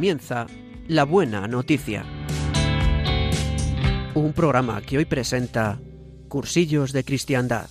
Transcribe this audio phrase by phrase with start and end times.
[0.00, 0.46] comienza
[0.88, 2.06] La Buena Noticia.
[4.14, 5.78] Un programa que hoy presenta
[6.26, 7.68] Cursillos de Cristiandad.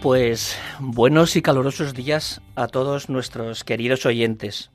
[0.00, 4.70] Pues buenos y calurosos días a todos nuestros queridos oyentes.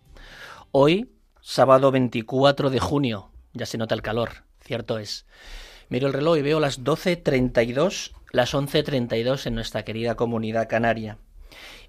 [0.71, 5.25] Hoy, sábado 24 de junio, ya se nota el calor, cierto es.
[5.91, 11.17] Miro el reloj y veo las 12.32, las 11.32 en nuestra querida comunidad canaria.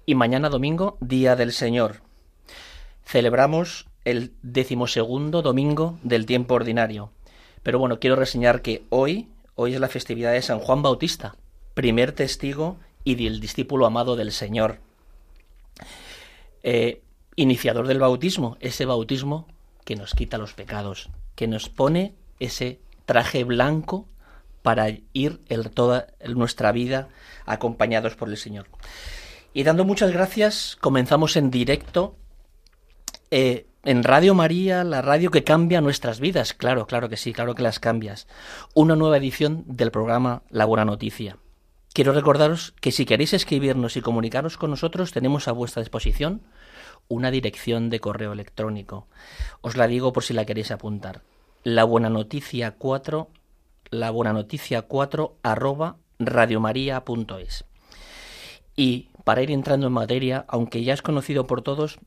[0.05, 2.01] Y mañana domingo, Día del Señor.
[3.05, 7.13] Celebramos el decimosegundo domingo del tiempo ordinario.
[7.63, 11.37] Pero bueno, quiero reseñar que hoy, hoy es la festividad de San Juan Bautista,
[11.73, 14.79] primer testigo y del discípulo amado del Señor.
[16.61, 17.01] Eh,
[17.37, 19.47] iniciador del bautismo, ese bautismo
[19.85, 24.07] que nos quita los pecados, que nos pone ese traje blanco
[24.61, 25.41] para ir
[25.73, 27.09] toda nuestra vida
[27.45, 28.67] acompañados por el Señor.
[29.53, 32.15] Y dando muchas gracias, comenzamos en directo
[33.29, 36.53] eh, en Radio María, la radio que cambia nuestras vidas.
[36.53, 38.27] Claro, claro que sí, claro que las cambias.
[38.73, 41.37] Una nueva edición del programa La Buena Noticia.
[41.93, 46.41] Quiero recordaros que si queréis escribirnos y comunicaros con nosotros, tenemos a vuestra disposición
[47.07, 49.07] una dirección de correo electrónico.
[49.61, 51.21] Os la digo por si la queréis apuntar.
[51.65, 53.29] La buena noticia 4,
[53.89, 57.63] la buena noticia 4 arroba radiomaria.es.
[58.75, 61.99] Y para ir entrando en materia, aunque ya es conocido por todos,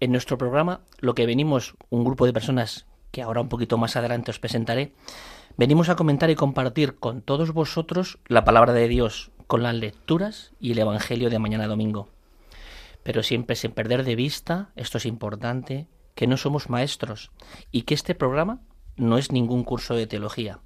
[0.00, 3.96] en nuestro programa lo que venimos, un grupo de personas que ahora un poquito más
[3.96, 4.92] adelante os presentaré,
[5.56, 10.52] venimos a comentar y compartir con todos vosotros la palabra de Dios, con las lecturas
[10.60, 12.10] y el Evangelio de mañana domingo.
[13.04, 17.30] Pero siempre sin perder de vista, esto es importante, que no somos maestros
[17.72, 18.60] y que este programa
[18.98, 20.58] no es ningún curso de teología,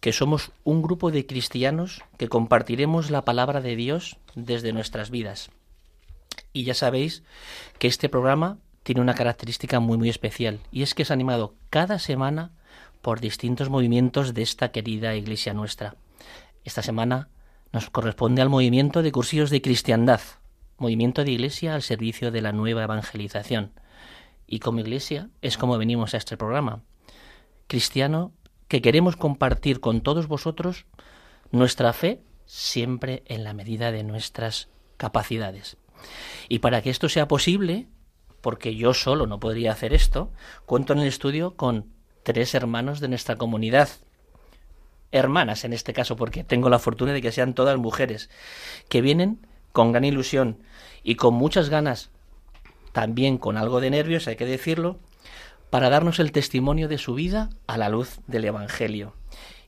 [0.00, 5.50] que somos un grupo de cristianos que compartiremos la palabra de Dios desde nuestras vidas.
[6.52, 7.22] Y ya sabéis
[7.78, 11.98] que este programa tiene una característica muy muy especial y es que es animado cada
[11.98, 12.52] semana
[13.00, 15.96] por distintos movimientos de esta querida iglesia nuestra.
[16.64, 17.28] Esta semana
[17.72, 20.20] nos corresponde al movimiento de cursillos de cristiandad,
[20.78, 23.72] movimiento de iglesia al servicio de la nueva evangelización.
[24.46, 26.82] Y como iglesia es como venimos a este programa.
[27.66, 28.32] Cristiano
[28.68, 30.86] que queremos compartir con todos vosotros
[31.50, 35.76] nuestra fe siempre en la medida de nuestras capacidades.
[36.48, 37.86] Y para que esto sea posible,
[38.40, 40.30] porque yo solo no podría hacer esto,
[40.66, 41.86] cuento en el estudio con
[42.22, 43.88] tres hermanos de nuestra comunidad.
[45.12, 48.28] Hermanas en este caso, porque tengo la fortuna de que sean todas mujeres,
[48.88, 50.58] que vienen con gran ilusión
[51.02, 52.10] y con muchas ganas,
[52.92, 54.98] también con algo de nervios, hay que decirlo,
[55.74, 59.12] para darnos el testimonio de su vida a la luz del Evangelio.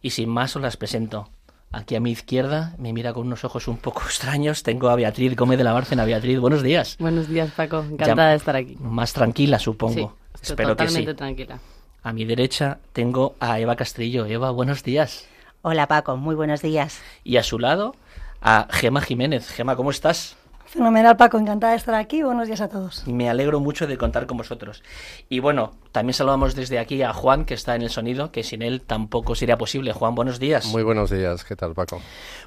[0.03, 1.31] Y sin más os las presento.
[1.72, 4.62] Aquí a mi izquierda me mira con unos ojos un poco extraños.
[4.62, 6.05] Tengo a Beatriz Gómez de la Bárcena.
[6.05, 6.97] Beatriz, buenos días.
[7.00, 7.81] Buenos días, Paco.
[7.81, 8.77] Encantada de estar aquí.
[8.78, 10.17] Más tranquila, supongo.
[10.34, 11.05] Sí, Espero que sí.
[11.17, 11.59] tranquila.
[12.05, 14.27] A mi derecha tengo a Eva Castrillo.
[14.27, 15.27] Eva, buenos días.
[15.62, 17.03] Hola Paco, muy buenos días.
[17.25, 17.97] Y a su lado
[18.41, 19.50] a Gema Jiménez.
[19.50, 20.37] Gema, ¿cómo estás?
[20.76, 22.22] Fenomenal Paco, encantada de estar aquí.
[22.22, 23.06] Buenos días a todos.
[23.06, 24.82] Me alegro mucho de contar con vosotros.
[25.31, 28.60] Y bueno, también saludamos desde aquí a Juan, que está en el sonido, que sin
[28.60, 29.94] él tampoco sería posible.
[29.94, 30.66] Juan, buenos días.
[30.66, 32.03] Muy buenos días, ¿qué tal Paco?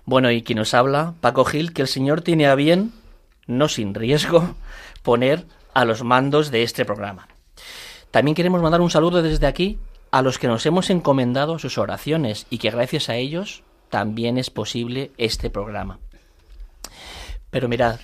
[0.05, 2.93] Bueno, y quien nos habla, Paco Gil, que el Señor tiene a bien,
[3.47, 4.53] no sin riesgo,
[5.01, 7.29] poner a los mandos de este programa.
[8.11, 9.79] También queremos mandar un saludo desde aquí
[10.11, 14.51] a los que nos hemos encomendado sus oraciones y que gracias a ellos también es
[14.51, 15.97] posible este programa.
[17.49, 17.99] Pero mirad,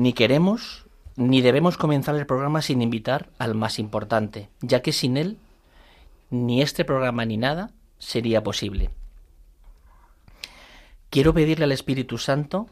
[0.00, 0.86] ni queremos
[1.16, 5.36] ni debemos comenzar el programa sin invitar al más importante, ya que sin él
[6.30, 8.88] ni este programa ni nada sería posible.
[11.10, 12.66] Quiero pedirle al Espíritu Santo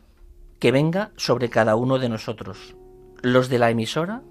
[0.58, 2.74] que venga sobre cada uno de nosotros,
[3.20, 4.22] los de la emisora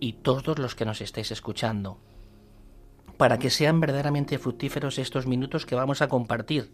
[0.00, 1.98] y todos los que nos estáis escuchando,
[3.18, 6.72] para que sean verdaderamente fructíferos estos minutos que vamos a compartir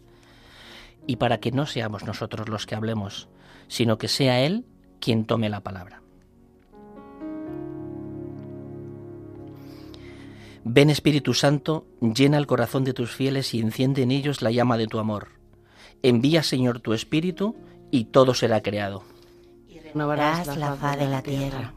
[1.05, 3.27] y para que no seamos nosotros los que hablemos,
[3.67, 4.65] sino que sea Él
[4.99, 6.01] quien tome la palabra.
[10.63, 14.77] Ven Espíritu Santo, llena el corazón de tus fieles y enciende en ellos la llama
[14.77, 15.29] de tu amor.
[16.03, 17.55] Envía Señor tu Espíritu
[17.91, 19.03] y todo será creado.
[19.67, 21.73] Y renovarás la faz de la tierra.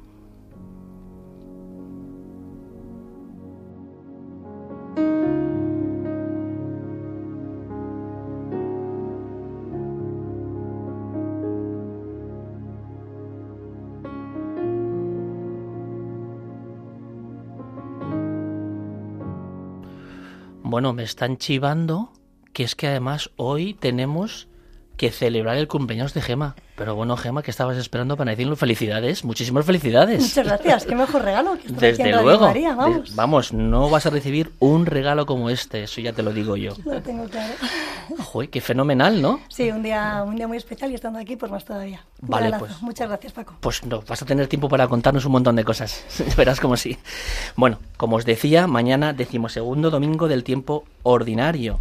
[20.73, 22.15] Bueno, me están chivando
[22.55, 24.49] que es que además hoy tenemos
[24.97, 26.57] que celebrar el cumpleaños de Gema.
[26.77, 29.23] Pero bueno, Gema, ¿qué estabas esperando para decirle felicidades?
[29.23, 30.23] Muchísimas felicidades.
[30.23, 32.51] Muchas gracias, qué mejor regalo que Desde luego.
[32.75, 33.15] vamos.
[33.15, 36.75] vamos, no vas a recibir un regalo como este, eso ya te lo digo yo.
[36.87, 37.53] Lo tengo claro.
[38.19, 39.41] Joder, qué fenomenal, ¿no?
[39.49, 42.05] Sí, un día, un día muy especial y estando aquí, pues más todavía.
[42.21, 42.81] vale, pues.
[42.83, 43.57] Muchas gracias, Paco.
[43.61, 46.05] Pues no, vas a tener tiempo para contarnos un montón de cosas.
[46.37, 46.99] Verás como sí.
[47.57, 51.81] Bueno, como os decía, mañana decimosegundo domingo del tiempo ordinario.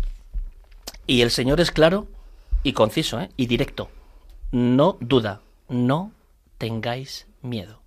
[1.08, 2.08] Y el Señor es claro
[2.64, 3.30] y conciso, ¿eh?
[3.38, 3.90] Y directo.
[4.52, 6.12] No duda, no
[6.58, 7.82] tengáis miedo.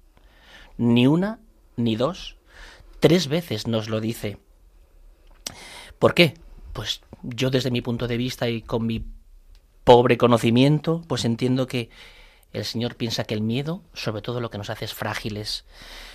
[0.76, 1.38] Ni una,
[1.76, 2.37] ni dos,
[3.00, 4.38] tres veces nos lo dice.
[5.99, 6.35] ¿Por qué?
[6.75, 9.06] Pues yo desde mi punto de vista y con mi
[9.85, 11.88] pobre conocimiento, pues entiendo que
[12.53, 15.65] el Señor piensa que el miedo, sobre todo lo que nos hace es frágiles,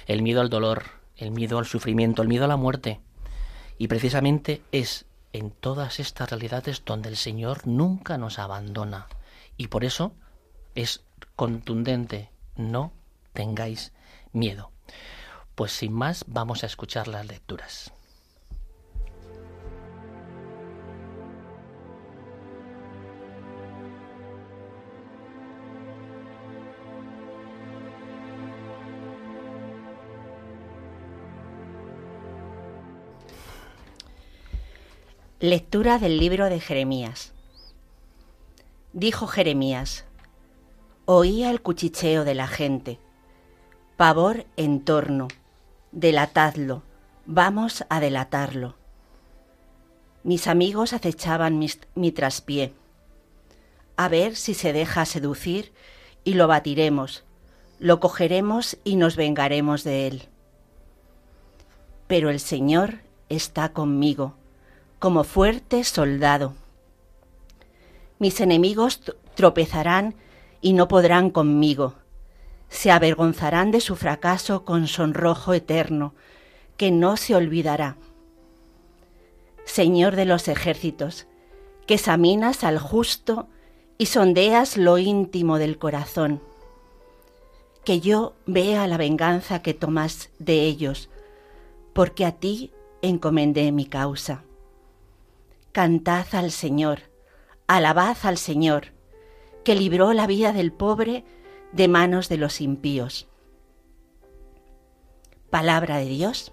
[0.05, 0.83] el miedo al dolor,
[1.17, 2.99] el miedo al sufrimiento, el miedo a la muerte.
[3.77, 9.07] Y precisamente es en todas estas realidades donde el Señor nunca nos abandona.
[9.57, 10.13] Y por eso
[10.75, 11.03] es
[11.35, 12.91] contundente, no
[13.33, 13.93] tengáis
[14.33, 14.71] miedo.
[15.55, 17.93] Pues sin más, vamos a escuchar las lecturas.
[35.41, 37.31] Lectura del libro de Jeremías.
[38.91, 40.03] Dijo Jeremías,
[41.05, 42.99] oía el cuchicheo de la gente,
[43.95, 45.29] pavor en torno,
[45.93, 46.83] delatadlo,
[47.25, 48.75] vamos a delatarlo.
[50.23, 51.57] Mis amigos acechaban
[51.95, 52.73] mi traspié,
[53.95, 55.71] a ver si se deja seducir
[56.25, 57.23] y lo batiremos,
[57.79, 60.23] lo cogeremos y nos vengaremos de él.
[62.07, 62.95] Pero el Señor
[63.29, 64.35] está conmigo
[64.99, 66.53] como fuerte soldado.
[68.19, 69.01] Mis enemigos
[69.33, 70.15] tropezarán
[70.61, 71.95] y no podrán conmigo.
[72.67, 76.13] Se avergonzarán de su fracaso con sonrojo eterno,
[76.75, 77.95] que no se olvidará.
[79.63, 81.27] Señor de los ejércitos,
[81.87, 83.47] que examinas al justo
[83.97, 86.41] y sondeas lo íntimo del corazón.
[87.85, 91.09] Que yo vea la venganza que tomas de ellos,
[91.93, 94.43] porque a ti encomendé mi causa.
[95.71, 97.01] Cantad al Señor,
[97.67, 98.87] alabad al Señor,
[99.63, 101.23] que libró la vida del pobre
[101.73, 103.27] de manos de los impíos.
[105.51, 106.51] Palabra de Dios.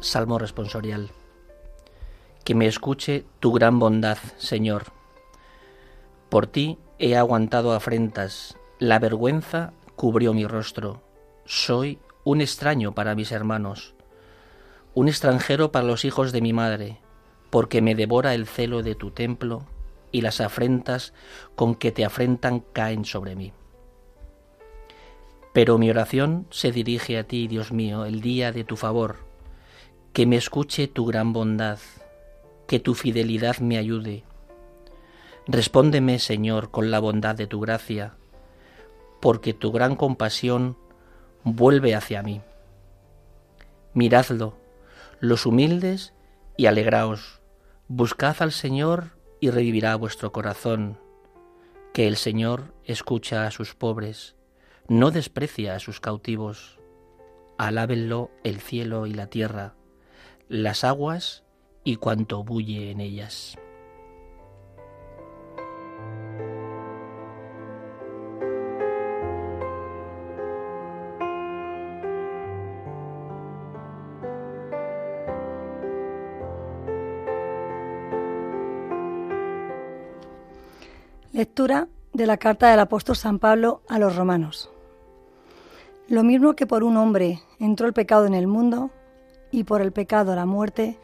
[0.00, 1.10] Salmo responsorial.
[2.42, 4.86] Que me escuche tu gran bondad, Señor.
[6.28, 11.00] Por ti He aguantado afrentas, la vergüenza cubrió mi rostro.
[11.44, 13.94] Soy un extraño para mis hermanos,
[14.94, 16.98] un extranjero para los hijos de mi madre,
[17.50, 19.64] porque me devora el celo de tu templo
[20.10, 21.12] y las afrentas
[21.54, 23.52] con que te afrentan caen sobre mí.
[25.52, 29.18] Pero mi oración se dirige a ti, Dios mío, el día de tu favor,
[30.12, 31.78] que me escuche tu gran bondad,
[32.66, 34.24] que tu fidelidad me ayude,
[35.48, 38.14] Respóndeme, Señor, con la bondad de tu gracia,
[39.20, 40.76] porque tu gran compasión
[41.42, 42.42] vuelve hacia mí.
[43.94, 44.56] Miradlo,
[45.20, 46.12] los humildes,
[46.58, 47.40] y alegraos.
[47.86, 50.98] Buscad al Señor y revivirá vuestro corazón,
[51.94, 54.34] que el Señor escucha a sus pobres,
[54.88, 56.78] no desprecia a sus cautivos.
[57.56, 59.74] Alábenlo el cielo y la tierra,
[60.48, 61.44] las aguas
[61.84, 63.56] y cuanto bulle en ellas.
[81.38, 84.72] Lectura de la carta del apóstol San Pablo a los romanos.
[86.08, 88.90] Lo mismo que por un hombre entró el pecado en el mundo
[89.52, 90.98] y por el pecado la muerte,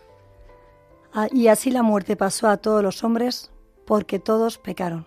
[1.31, 3.53] y así la muerte pasó a todos los hombres
[3.87, 5.07] porque todos pecaron.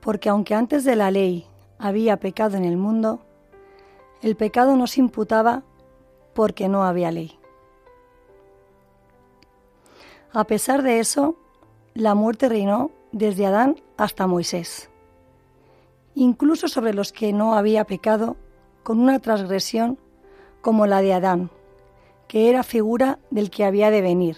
[0.00, 1.46] Porque aunque antes de la ley
[1.78, 3.20] había pecado en el mundo,
[4.22, 5.62] el pecado no se imputaba
[6.34, 7.38] porque no había ley.
[10.32, 11.36] A pesar de eso,
[11.94, 14.90] la muerte reinó desde Adán hasta Moisés,
[16.14, 18.36] incluso sobre los que no había pecado
[18.82, 19.98] con una transgresión
[20.60, 21.50] como la de Adán,
[22.28, 24.36] que era figura del que había de venir.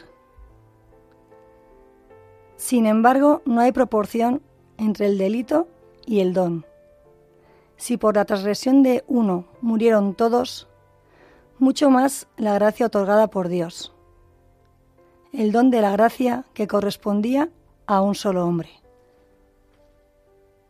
[2.57, 4.43] Sin embargo, no hay proporción
[4.77, 5.69] entre el delito
[6.07, 6.67] y el don.
[7.77, 10.69] Si por la transgresión de uno murieron todos,
[11.59, 13.95] mucho más la gracia otorgada por Dios,
[15.33, 17.51] el don de la gracia que correspondía
[17.89, 18.69] a un solo hombre.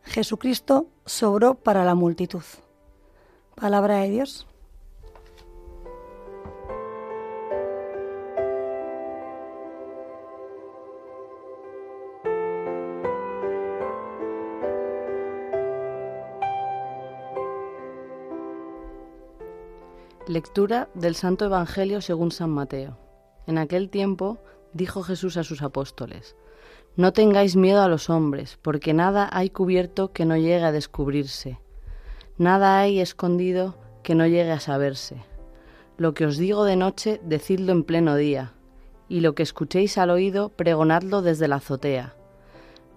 [0.03, 2.43] Jesucristo sobró para la multitud.
[3.55, 4.47] Palabra de Dios.
[20.25, 22.97] Lectura del Santo Evangelio según San Mateo.
[23.45, 24.37] En aquel tiempo
[24.71, 26.37] dijo Jesús a sus apóstoles,
[26.99, 31.57] No tengáis miedo a los hombres, porque nada hay cubierto que no llegue a descubrirse,
[32.37, 35.23] nada hay escondido que no llegue a saberse.
[35.95, 38.51] Lo que os digo de noche, decidlo en pleno día,
[39.07, 42.15] y lo que escuchéis al oído, pregonadlo desde la azotea.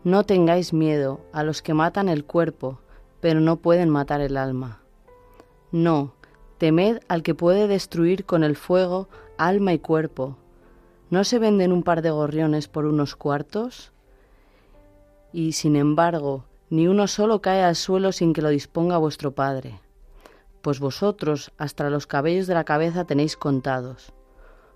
[0.03, 2.81] No tengáis miedo a los que matan el cuerpo,
[3.21, 4.81] pero no pueden matar el alma.
[5.71, 6.15] No,
[6.59, 10.39] Temed al que puede destruir con el fuego alma y cuerpo.
[11.09, 13.92] ¿No se venden un par de gorriones por unos cuartos?
[15.33, 19.81] Y, sin embargo, ni uno solo cae al suelo sin que lo disponga vuestro Padre.
[20.62, 24.12] Pues vosotros hasta los cabellos de la cabeza tenéis contados.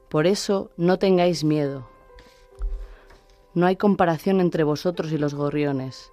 [0.08, 1.88] Por eso no tengáis miedo.
[3.54, 6.12] No hay comparación entre vosotros y los gorriones.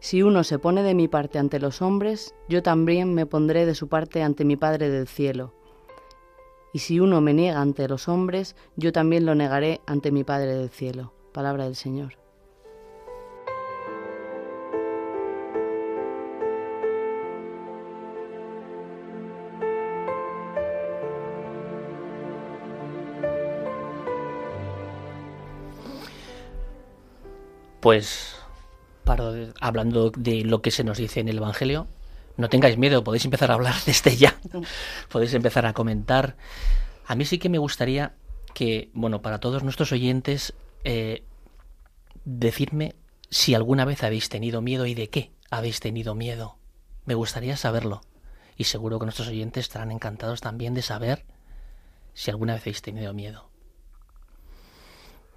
[0.00, 3.74] Si uno se pone de mi parte ante los hombres, yo también me pondré de
[3.74, 5.52] su parte ante mi Padre del cielo.
[6.72, 10.54] Y si uno me niega ante los hombres, yo también lo negaré ante mi Padre
[10.54, 11.12] del cielo.
[11.32, 12.27] Palabra del Señor.
[27.80, 28.36] Pues
[29.60, 31.86] hablando de lo que se nos dice en el Evangelio,
[32.36, 34.38] no tengáis miedo, podéis empezar a hablar desde ya,
[35.08, 36.36] podéis empezar a comentar.
[37.06, 38.14] A mí sí que me gustaría
[38.54, 40.54] que, bueno, para todos nuestros oyentes,
[40.84, 41.24] eh,
[42.24, 42.94] decirme
[43.30, 46.56] si alguna vez habéis tenido miedo y de qué habéis tenido miedo.
[47.04, 48.02] Me gustaría saberlo.
[48.56, 51.24] Y seguro que nuestros oyentes estarán encantados también de saber
[52.14, 53.48] si alguna vez habéis tenido miedo.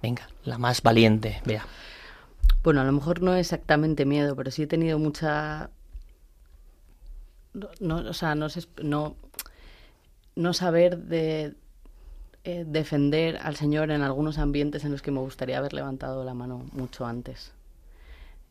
[0.02, 1.64] Venga, la más valiente, vea.
[2.62, 5.70] Bueno, a lo mejor no exactamente miedo, pero sí he tenido mucha...
[7.80, 8.46] No, o sea, no,
[8.82, 9.16] no,
[10.36, 11.54] no saber de
[12.44, 16.34] eh, defender al Señor en algunos ambientes en los que me gustaría haber levantado la
[16.34, 17.52] mano mucho antes.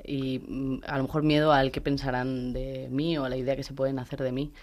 [0.03, 3.55] Y mm, a lo mejor miedo al que pensarán de mí o a la idea
[3.55, 4.53] que se pueden hacer de mí,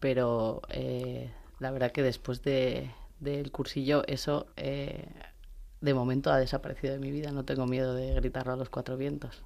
[0.00, 1.30] pero eh,
[1.60, 5.06] la verdad que después de, del cursillo eso eh,
[5.84, 7.30] de momento ha desaparecido de mi vida.
[7.30, 9.42] No tengo miedo de gritarlo a los cuatro vientos.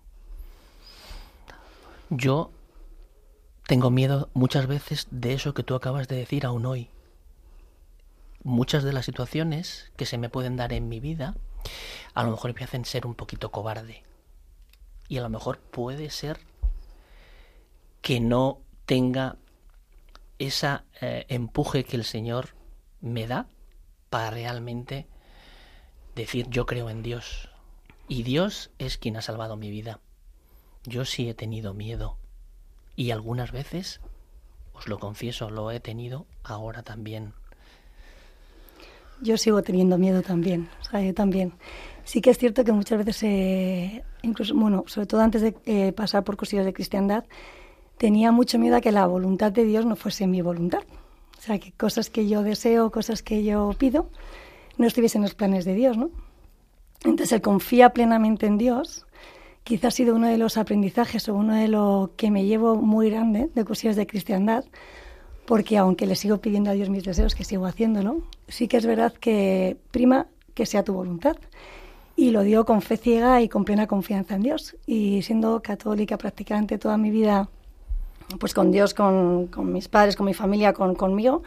[2.10, 2.52] Yo
[3.66, 6.90] tengo miedo muchas veces de eso que tú acabas de decir aún hoy.
[8.44, 11.34] Muchas de las situaciones que se me pueden dar en mi vida
[12.14, 14.04] a lo mejor me hacen ser un poquito cobarde.
[15.08, 16.38] Y a lo mejor puede ser
[18.00, 19.36] que no tenga
[20.38, 22.54] ese eh, empuje que el Señor
[23.00, 23.48] me da
[24.08, 25.08] para realmente
[26.18, 27.48] decir yo creo en Dios.
[28.08, 30.00] Y Dios es quien ha salvado mi vida.
[30.84, 32.16] Yo sí he tenido miedo.
[32.96, 34.00] Y algunas veces,
[34.72, 37.32] os lo confieso, lo he tenido ahora también.
[39.20, 41.52] Yo sigo teniendo miedo también, yo también.
[42.04, 45.92] Sí que es cierto que muchas veces, eh, incluso, bueno, sobre todo antes de eh,
[45.92, 47.24] pasar por cosillas de cristiandad,
[47.98, 50.82] tenía mucho miedo a que la voluntad de Dios no fuese mi voluntad.
[51.36, 54.10] O sea, que cosas que yo deseo, cosas que yo pido,
[54.78, 56.10] no estuviese en los planes de Dios, ¿no?
[57.04, 59.06] Entonces, el confía plenamente en Dios
[59.64, 63.10] quizás ha sido uno de los aprendizajes o uno de lo que me llevo muy
[63.10, 64.64] grande de cursillos de cristiandad,
[65.44, 68.86] porque aunque le sigo pidiendo a Dios mis deseos, que sigo haciéndolo, sí que es
[68.86, 71.36] verdad que prima que sea tu voluntad.
[72.16, 74.76] Y lo digo con fe ciega y con plena confianza en Dios.
[74.86, 77.48] Y siendo católica practicante toda mi vida,
[78.40, 81.42] pues con Dios, con, mis padres, con mi familia, con, conmigo,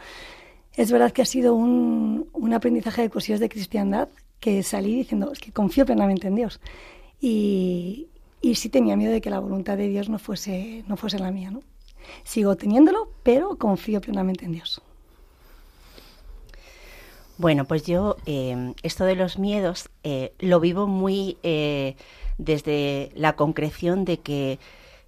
[0.76, 4.08] es verdad que ha sido un, un aprendizaje de cursillos de cristiandad
[4.40, 6.60] que salí diciendo, que confío plenamente en Dios.
[7.20, 8.08] Y,
[8.40, 11.30] y sí tenía miedo de que la voluntad de Dios no fuese, no fuese la
[11.30, 11.62] mía, ¿no?
[12.24, 14.82] Sigo teniéndolo, pero confío plenamente en Dios.
[17.38, 21.96] Bueno, pues yo eh, esto de los miedos eh, lo vivo muy eh,
[22.38, 24.58] desde la concreción de que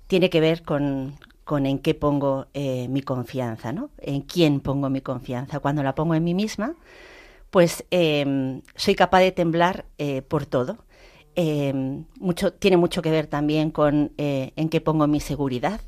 [0.07, 3.91] tiene que ver con, con en qué pongo eh, mi confianza, ¿no?
[3.99, 5.61] En quién pongo mi confianza.
[5.61, 6.75] Cuando la pongo en mí misma,
[7.51, 10.79] pues em, soy capaz de temblar eh, por todo.
[11.37, 15.81] Em, mucho, tiene mucho que ver también con eh, en qué pongo mi seguridad.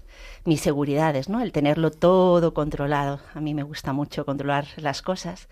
[0.44, 1.42] mis seguridades, ¿no?
[1.42, 3.20] El tenerlo todo controlado.
[3.34, 5.48] A mí me gusta mucho controlar las cosas.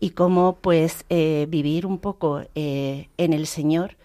[0.00, 3.96] Y cómo, pues, vivir un poco en el Señor,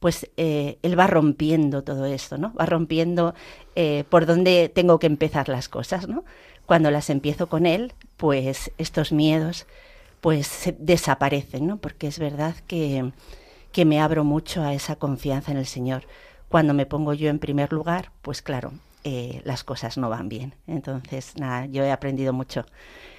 [0.00, 2.52] pues eh, Él va rompiendo todo esto, ¿no?
[2.54, 3.34] Va rompiendo
[4.10, 6.24] por dónde tengo que empezar las cosas, ¿no?
[6.66, 9.66] Cuando las empiezo con Él, pues estos miedos,
[10.20, 11.78] pues desaparecen, ¿no?
[11.78, 13.12] Porque es verdad que,
[13.72, 16.04] que me abro mucho a esa confianza en el Señor.
[16.48, 20.54] Cuando me pongo yo en primer lugar, pues claro, eh, las cosas no van bien.
[20.66, 22.66] Entonces, nada, yo he aprendido mucho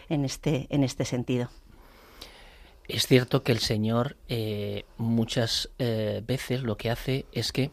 [0.10, 1.50] en este, en este sentido.
[2.92, 7.72] Es cierto que el Señor eh, muchas eh, veces lo que hace es que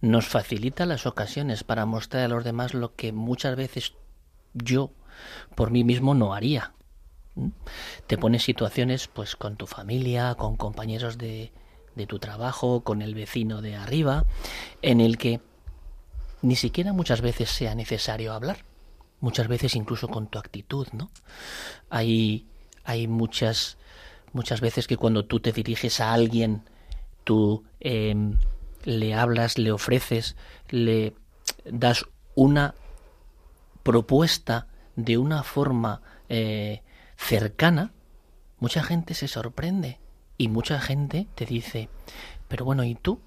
[0.00, 3.92] nos facilita las ocasiones para mostrar a los demás lo que muchas veces
[4.54, 4.90] yo
[5.54, 6.72] por mí mismo no haría.
[8.06, 11.52] Te pones situaciones pues con tu familia, con compañeros de,
[11.94, 14.24] de tu trabajo, con el vecino de arriba,
[14.80, 15.42] en el que
[16.40, 18.64] ni siquiera muchas veces sea necesario hablar.
[19.20, 21.10] Muchas veces incluso con tu actitud, ¿no?
[21.90, 22.46] Hay,
[22.84, 23.76] hay muchas,
[24.32, 26.62] muchas veces que cuando tú te diriges a alguien,
[27.24, 28.38] tú em,
[28.84, 30.36] le hablas, le ofreces,
[30.68, 31.14] le
[31.64, 32.04] das
[32.34, 32.74] una
[33.82, 34.66] propuesta
[34.96, 36.82] de una forma eh,
[37.16, 37.92] cercana,
[38.58, 40.00] mucha gente se sorprende
[40.36, 41.88] y mucha gente te dice,
[42.48, 43.20] pero bueno, ¿y tú?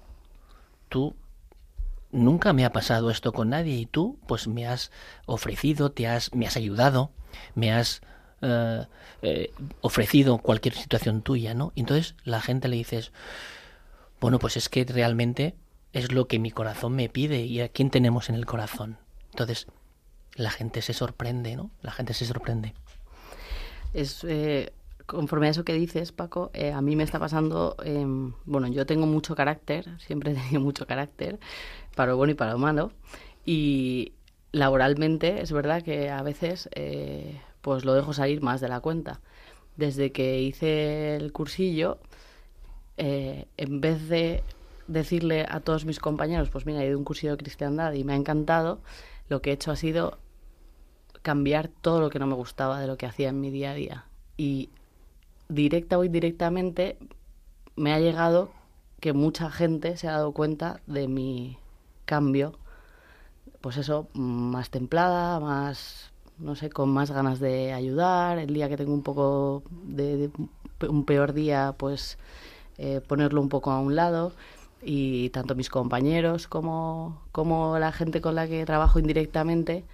[0.88, 1.14] Tú
[2.10, 4.90] nunca me ha pasado esto con nadie y tú pues me has
[5.26, 7.10] ofrecido, te has, me has ayudado,
[7.54, 8.02] me has
[8.44, 8.86] eh,
[9.22, 11.72] eh, ofrecido cualquier situación tuya, ¿no?
[11.76, 13.12] entonces la gente le dices,
[14.20, 15.54] bueno, pues es que realmente
[15.92, 18.98] es lo que mi corazón me pide y a quién tenemos en el corazón.
[19.30, 19.68] Entonces
[20.34, 21.70] la gente se sorprende, ¿no?
[21.82, 22.74] La gente se sorprende.
[23.94, 24.72] Es eh,
[25.06, 29.06] conforme a eso que dices, Paco, a mí me está pasando, em, bueno, yo tengo
[29.06, 31.38] mucho carácter, siempre he tenido mucho carácter,
[31.94, 32.90] para lo bueno y para lo malo,
[33.46, 34.14] y
[34.50, 36.68] laboralmente es verdad que a veces
[37.62, 39.20] pues lo dejo salir más de la cuenta.
[39.76, 41.98] Desde que hice el cursillo,
[42.98, 44.42] eh, en vez de
[44.88, 48.12] decirle a todos mis compañeros, pues mira, he ido un cursillo de cristiandad y me
[48.12, 48.80] ha encantado,
[49.28, 50.18] lo que he hecho ha sido
[51.22, 53.74] cambiar todo lo que no me gustaba de lo que hacía en mi día a
[53.74, 54.04] día.
[54.36, 54.70] Y
[55.48, 56.98] directa o indirectamente
[57.76, 58.50] me ha llegado
[59.00, 61.58] que mucha gente se ha dado cuenta de mi
[62.04, 62.58] cambio,
[63.60, 66.11] pues eso, más templada, más,
[66.42, 70.30] no sé, con más ganas de ayudar, el día que tengo un poco de,
[70.88, 72.18] un peor día, pues
[72.78, 74.32] eh, ponerlo un poco a un lado
[74.82, 79.84] y tanto mis compañeros como, como la gente con la que trabajo indirectamente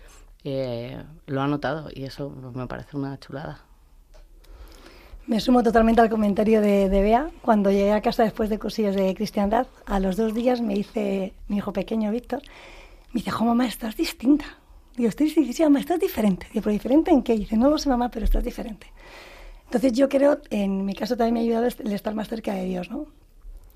[0.45, 3.61] eh, lo ha notado y eso me parece una chulada.
[5.27, 7.29] Me sumo totalmente al comentario de, Bea.
[7.43, 11.35] Cuando llegué a casa después de cursillos de cristiandad, a los dos días me dice
[11.49, 12.41] mi hijo pequeño, Víctor,
[13.13, 14.47] me dice, jo, mamá, estás distinta.
[14.99, 16.49] Digo, estoy distinta, mamá, estás diferente.
[16.53, 17.35] Digo, ¿pero diferente en qué?
[17.35, 18.89] dice, no lo sé, mamá, pero estás diferente.
[19.67, 22.65] Entonces yo creo, en mi caso también me ha ayudado el estar más cerca de
[22.65, 23.07] Dios, ¿no?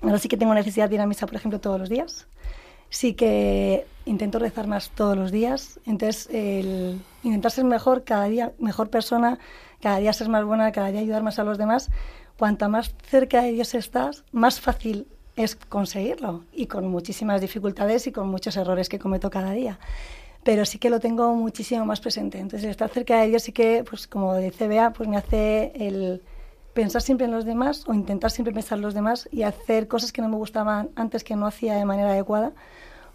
[0.01, 2.27] Ahora sí que tengo necesidad de ir a misa, por ejemplo, todos los días.
[2.89, 5.79] Sí que intento rezar más todos los días.
[5.85, 6.29] Entonces,
[7.23, 9.39] intentar ser mejor, cada día mejor persona,
[9.81, 11.89] cada día ser más buena, cada día ayudar más a los demás,
[12.37, 15.07] cuanto más cerca de Dios estás, más fácil
[15.37, 19.79] es conseguirlo y con muchísimas dificultades y con muchos errores que cometo cada día.
[20.43, 22.39] Pero sí que lo tengo muchísimo más presente.
[22.39, 26.21] Entonces, estar cerca de Dios sí que, pues como dice Bea, pues me hace el
[26.73, 30.11] pensar siempre en los demás o intentar siempre pensar en los demás y hacer cosas
[30.11, 32.51] que no me gustaban antes que no hacía de manera adecuada,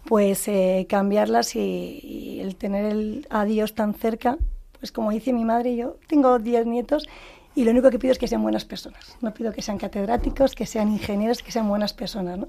[0.05, 4.37] pues eh, cambiarlas y, el tener el, a Dios tan cerca
[4.79, 7.07] pues como dice mi madre, yo tengo 10 nietos
[7.55, 9.17] y lo único que pido es que sean buenas personas.
[9.21, 12.47] No pido que sean catedráticos, que sean ingenieros, que sean buenas personas, ¿no?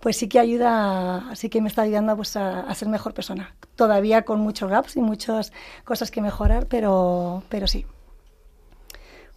[0.00, 3.54] Pues sí que ayuda, sí que me está ayudando pues, a, ser mejor persona.
[3.74, 5.52] Todavía con muchos gaps y muchas
[5.84, 7.84] cosas que mejorar, pero, pero sí.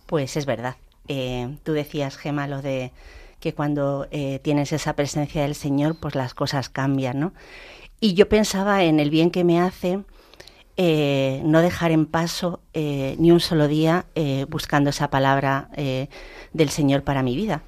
[0.06, 0.76] Pues es verdad.
[1.08, 2.91] Eh, tú decías, Gema, lo de
[3.39, 7.34] que cuando eh, tienes esa presencia del Señor, pues las cosas cambian, ¿no?
[8.00, 10.04] Y yo pensaba en el bien que me hace
[10.78, 14.06] eh, no dejar en paso ni un solo día
[14.50, 15.69] buscando esa palabra
[16.54, 17.62] del Señor para mi vida,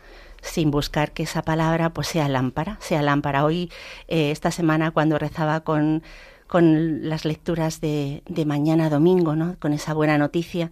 [0.43, 3.45] sin buscar que esa palabra pues sea lámpara, sea lámpara.
[3.45, 3.71] Hoy,
[4.08, 6.03] esta semana, cuando rezaba con,
[6.47, 9.56] con las lecturas de, de, mañana domingo, ¿no?
[9.60, 10.71] con esa buena noticia,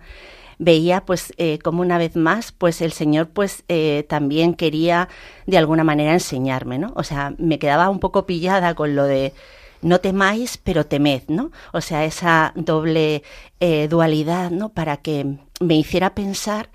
[0.60, 3.63] veía pues como una vez más pues el Señor pues
[4.07, 5.10] también quería
[5.47, 6.93] de alguna manera enseñarme, ¿no?
[6.95, 9.34] O sea, me quedaba un poco pillada con lo de
[9.81, 11.51] no temáis, pero temed, ¿no?
[11.73, 13.23] O sea, esa doble
[13.60, 14.69] eh, dualidad, ¿no?
[14.69, 16.69] Para que me hiciera pensar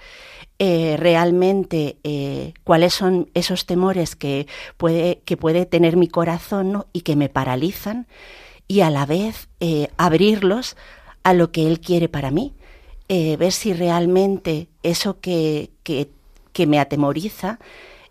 [0.58, 4.46] eh, realmente eh, cuáles son esos temores que
[4.78, 6.86] puede, que puede tener mi corazón ¿no?
[6.94, 8.06] y que me paralizan
[8.66, 10.76] y a la vez eh, abrirlos
[11.22, 12.54] a lo que Él quiere para mí.
[13.08, 16.10] Ver si realmente eso que, que,
[16.52, 17.60] que me atemoriza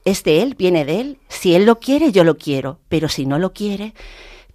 [0.06, 1.18] es de Él, viene de Él.
[1.28, 3.94] Si Él lo quiere, yo lo quiero, pero si no lo quiere,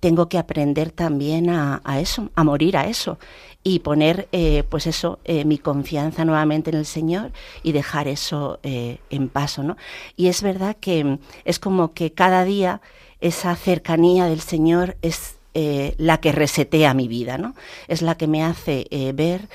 [0.01, 3.19] tengo que aprender también a, eso, a morir a eso
[3.63, 7.33] y poner, eh, pues eso, eh, mi confianza nuevamente en el Señor
[7.63, 9.77] y dejar eso eh, en paso, ¿no?
[10.17, 12.81] Y es verdad que mm, es como que cada día
[13.21, 17.55] esa cercanía del Señor es la que resetea mi vida, ¿no?
[17.89, 19.49] Es la que me hace ver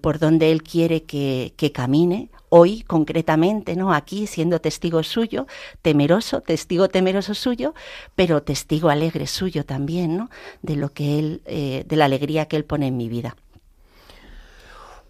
[0.00, 3.92] por dónde Él quiere que camine, hoy concretamente, ¿no?
[3.92, 5.46] Aquí siendo testigo suyo,
[5.82, 7.74] temeroso, testigo temeroso suyo,
[8.14, 10.30] pero testigo alegre suyo también, ¿no?
[10.62, 13.36] De lo que él, eh, de la alegría que él pone en mi vida.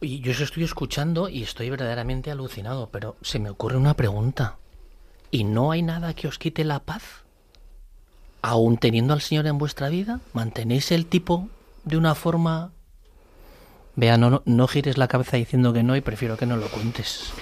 [0.01, 4.59] Y yo os estoy escuchando y estoy verdaderamente alucinado, pero se me ocurre una pregunta.
[5.31, 7.25] ¿Y no hay nada que os quite la paz?
[8.41, 10.21] ¿Aún teniendo al Señor en vuestra vida?
[10.33, 11.49] ¿Mantenéis el tipo
[11.85, 12.73] de una forma
[13.99, 17.33] Vea, no, no, gires la cabeza diciendo que no y prefiero que no lo cuentes.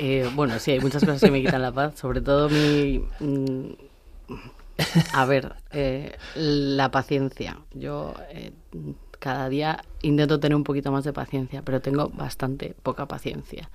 [0.00, 3.04] Eh, bueno, sí, hay muchas cosas que me quitan la paz, sobre todo mi...
[3.20, 3.74] Mm,
[5.12, 7.60] a ver, eh, la paciencia.
[7.72, 8.50] Yo eh,
[9.20, 13.70] cada día intento tener un poquito más de paciencia, pero tengo bastante poca paciencia.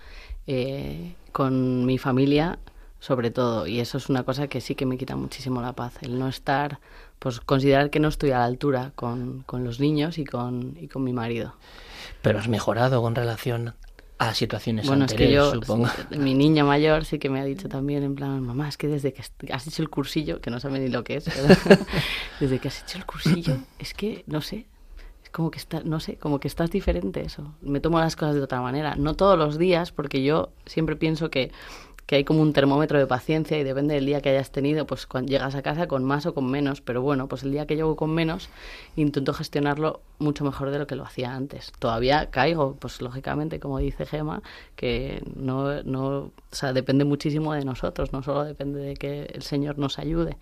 [1.32, 2.60] con mi familia,
[3.00, 5.94] sobre todo, y eso es una cosa que sí que me quita muchísimo la paz,
[6.02, 6.82] el no estar
[7.20, 10.88] pues considerar que no estoy a la altura con, con los niños y con, y
[10.88, 11.54] con mi marido.
[12.22, 13.76] Pero has mejorado con relación
[14.20, 15.90] a situaciones bueno, anteriores, es que yo, supongo.
[16.18, 19.14] Mi niña mayor sí que me ha dicho también, en plan, mamá, es que desde
[19.14, 21.26] que has hecho el cursillo, que no sabe ni lo que es,
[22.40, 24.68] desde que has hecho el cursillo, es que, no sé,
[25.24, 27.54] es como que está, no sé, como que estás diferente eso.
[27.62, 28.96] Me tomo las cosas de otra manera.
[28.96, 31.54] No todos los días, porque yo siempre pienso que
[32.10, 35.06] que hay como un termómetro de paciencia y depende del día que hayas tenido, pues
[35.06, 37.76] cuando llegas a casa con más o con menos, pero bueno, pues el día que
[37.76, 38.50] llego con menos
[38.95, 41.72] intento gestionarlo mucho mejor de lo que lo hacía antes.
[41.78, 44.41] Todavía caigo, pues lógicamente, como dice Gema,
[44.76, 49.43] que no, no, o sea, depende muchísimo de nosotros, no solo depende de que el
[49.43, 50.36] Señor nos ayude,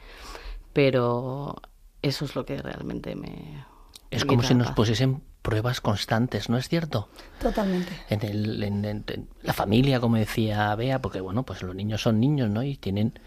[0.71, 1.53] pero
[2.01, 3.65] eso es lo que realmente me...
[4.09, 7.07] Es como si nos pusiesen pruebas constantes, ¿no es cierto?
[7.39, 7.93] Totalmente.
[8.09, 12.49] En, el, en, la familia, como decía Bea, porque bueno, pues los niños son niños,
[12.49, 12.63] ¿no?
[12.63, 13.17] Y tienen,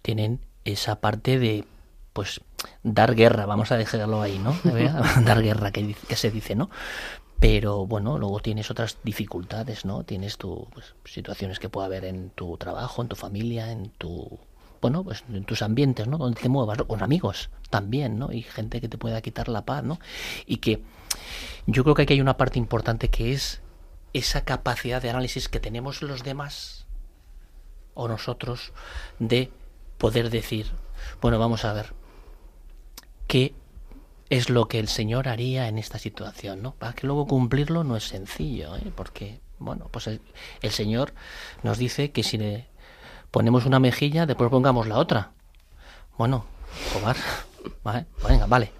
[0.00, 1.64] tienen esa parte de,
[2.12, 2.40] pues,
[2.84, 4.56] dar guerra, vamos a dejarlo ahí, ¿no?
[5.24, 6.70] dar guerra, que, que se dice, ¿no?
[7.40, 10.04] pero bueno, luego tienes otras dificultades, ¿no?
[10.04, 14.38] Tienes tu pues, situaciones que puede haber en tu trabajo, en tu familia, en tu
[14.84, 16.18] bueno, pues en tus ambientes, ¿no?
[16.18, 18.30] Donde te muevas, con amigos también, ¿no?
[18.30, 19.98] Y gente que te pueda quitar la paz, ¿no?
[20.44, 20.82] Y que
[21.66, 23.62] yo creo que aquí hay una parte importante que es
[24.12, 26.84] esa capacidad de análisis que tenemos los demás
[27.94, 28.74] o nosotros
[29.18, 29.50] de
[29.96, 30.70] poder decir,
[31.22, 31.94] bueno, vamos a ver,
[33.26, 33.54] ¿qué
[34.28, 36.74] es lo que el Señor haría en esta situación, ¿no?
[36.74, 38.92] Para que luego cumplirlo no es sencillo, ¿eh?
[38.94, 40.20] porque, bueno, pues el,
[40.60, 41.14] el Señor
[41.62, 42.73] nos dice que si le
[43.34, 45.32] ponemos una mejilla, después pongamos la otra.
[46.16, 46.44] Bueno,
[46.92, 47.16] cobar,
[47.82, 48.06] ¿vale?
[48.28, 48.70] Venga, vale.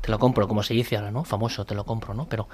[0.00, 1.24] Te lo compro, como se dice ahora, ¿no?
[1.24, 2.28] Famoso, te lo compro, ¿no?
[2.28, 2.48] Pero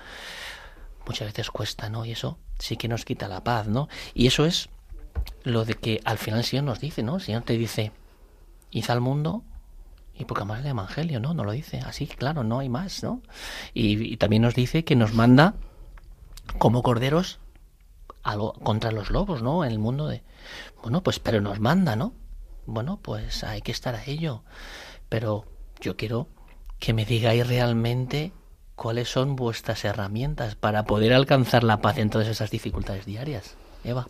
[1.06, 2.06] muchas veces cuesta, ¿no?
[2.06, 3.86] Y eso sí que nos quita la paz, ¿no?
[4.14, 4.70] Y eso es
[5.42, 7.16] lo de que al final el Señor nos dice, ¿no?
[7.16, 7.92] El Señor te dice,
[8.70, 9.42] id al mundo
[10.14, 11.34] y porque más el Evangelio, ¿no?
[11.34, 13.20] No lo dice así, claro, no hay más, ¿no?
[13.74, 15.52] Y, también nos dice que nos manda
[16.56, 17.40] como corderos
[18.62, 19.64] contra los lobos, ¿no?
[19.64, 20.22] En el mundo de,
[20.82, 22.14] bueno, pues pero nos manda, ¿no?
[22.66, 24.42] Bueno, pues hay que estar a ello.
[25.08, 25.44] Pero
[25.80, 26.28] yo quiero
[26.78, 28.32] que me digáis realmente
[28.74, 33.56] cuáles son vuestras herramientas para poder alcanzar la paz en todas esas dificultades diarias.
[33.84, 34.06] Eva.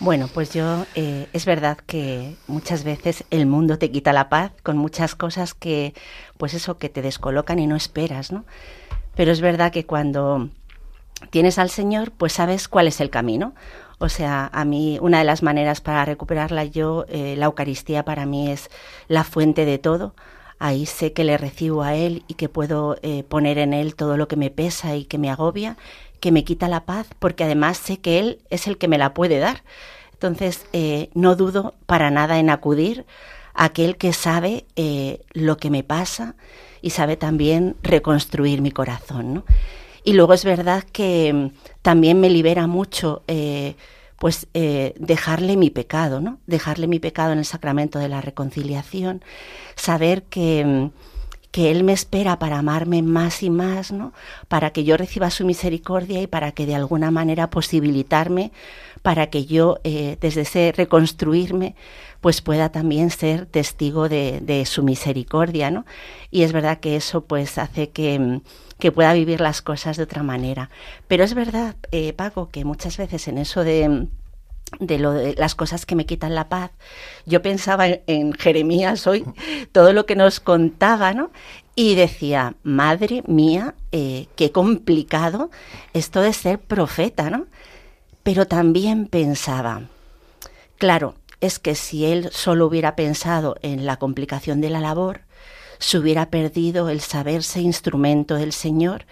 [0.00, 4.52] Bueno, pues yo, eh, es verdad que muchas veces el mundo te quita la paz
[4.62, 5.94] con muchas cosas que,
[6.36, 8.44] pues eso, que te descolocan y no esperas, ¿no?
[9.14, 10.50] Pero es verdad que cuando
[11.30, 13.54] tienes al Señor, pues sabes cuál es el camino.
[13.98, 18.26] O sea, a mí una de las maneras para recuperarla yo, eh, la Eucaristía para
[18.26, 18.70] mí es
[19.08, 20.14] la fuente de todo.
[20.58, 24.16] Ahí sé que le recibo a Él y que puedo eh, poner en Él todo
[24.16, 25.76] lo que me pesa y que me agobia,
[26.20, 29.14] que me quita la paz, porque además sé que Él es el que me la
[29.14, 29.62] puede dar.
[30.12, 33.04] Entonces, eh, no dudo para nada en acudir
[33.52, 34.64] a aquel que sabe
[35.32, 36.34] lo que me pasa
[36.82, 39.34] y sabe también reconstruir mi corazón.
[39.34, 39.44] ¿no?
[40.04, 41.50] Y luego es verdad que mm,
[41.82, 43.74] también me libera mucho eh,
[44.18, 46.38] pues eh, dejarle mi pecado, ¿no?
[46.46, 49.24] Dejarle mi pecado en el sacramento de la reconciliación,
[49.74, 50.90] saber que, mm,
[51.54, 54.12] que Él me espera para amarme más y más, ¿no?
[54.48, 58.50] Para que yo reciba su misericordia y para que de alguna manera posibilitarme,
[59.02, 61.76] para que yo eh, desde ese reconstruirme,
[62.20, 65.86] pues pueda también ser testigo de, de, su misericordia, ¿no?
[66.32, 68.40] Y es verdad que eso pues hace que,
[68.80, 70.70] que pueda vivir las cosas de otra manera.
[71.06, 74.08] Pero es verdad, eh, Paco, que muchas veces en eso de
[74.80, 76.70] de, lo de las cosas que me quitan la paz.
[77.26, 79.24] Yo pensaba en, Jeremías hoy,
[79.72, 81.30] todo lo que nos contaba, ¿no?
[81.76, 85.50] Y decía, madre mía, eh, qué complicado
[85.92, 87.46] esto de ser profeta, ¿no?
[88.22, 89.82] Pero también pensaba,
[90.78, 95.22] claro, es que si él solo hubiera pensado en la complicación de la labor,
[95.78, 99.04] se hubiera perdido el saberse instrumento del Señor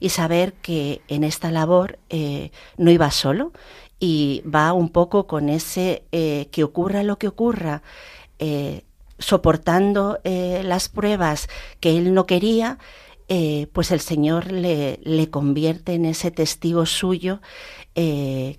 [0.00, 3.52] y saber que en esta labor eh, no iba solo
[4.00, 7.82] y va un poco con ese eh, que ocurra lo que ocurra,
[8.38, 8.84] eh,
[9.18, 11.48] soportando eh, las pruebas
[11.80, 12.78] que él no quería,
[13.74, 17.42] pues el Señor le, le, convierte en ese testigo suyo
[17.94, 18.56] que,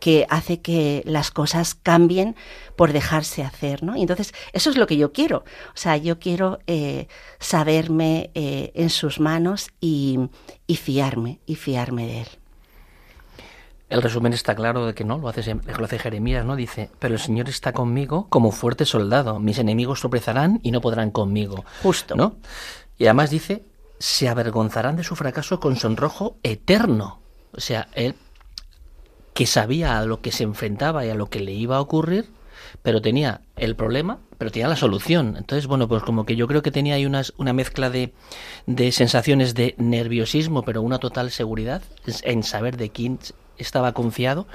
[0.00, 2.34] que, hace que las cosas cambien
[2.74, 3.96] por dejarse hacer, ¿no?
[3.96, 5.44] Y entonces, eso es lo que yo quiero.
[5.68, 6.58] O sea, yo quiero
[7.38, 10.18] saberme en sus manos y,
[10.66, 12.28] y fiarme, y fiarme de él.
[13.88, 16.56] El resumen está claro de que no, lo hace, lo hace Jeremías, ¿no?
[16.56, 21.10] Dice, pero el Señor está conmigo como fuerte soldado, mis enemigos tropezarán y no podrán
[21.10, 21.64] conmigo.
[21.82, 22.14] Justo.
[22.14, 22.36] ¿No?
[22.98, 23.64] Y además dice,
[23.98, 27.20] se avergonzarán de su fracaso con sonrojo eterno.
[27.52, 28.14] O sea, él
[29.32, 32.28] que sabía a lo que se enfrentaba y a lo que le iba a ocurrir,
[32.82, 35.36] pero tenía el problema, pero tenía la solución.
[35.38, 38.12] Entonces, bueno, pues como que yo creo que tenía ahí unas, una mezcla de,
[38.66, 41.82] de sensaciones de nerviosismo, pero una total seguridad
[42.22, 43.20] en saber de quién
[43.58, 44.46] estaba confiado,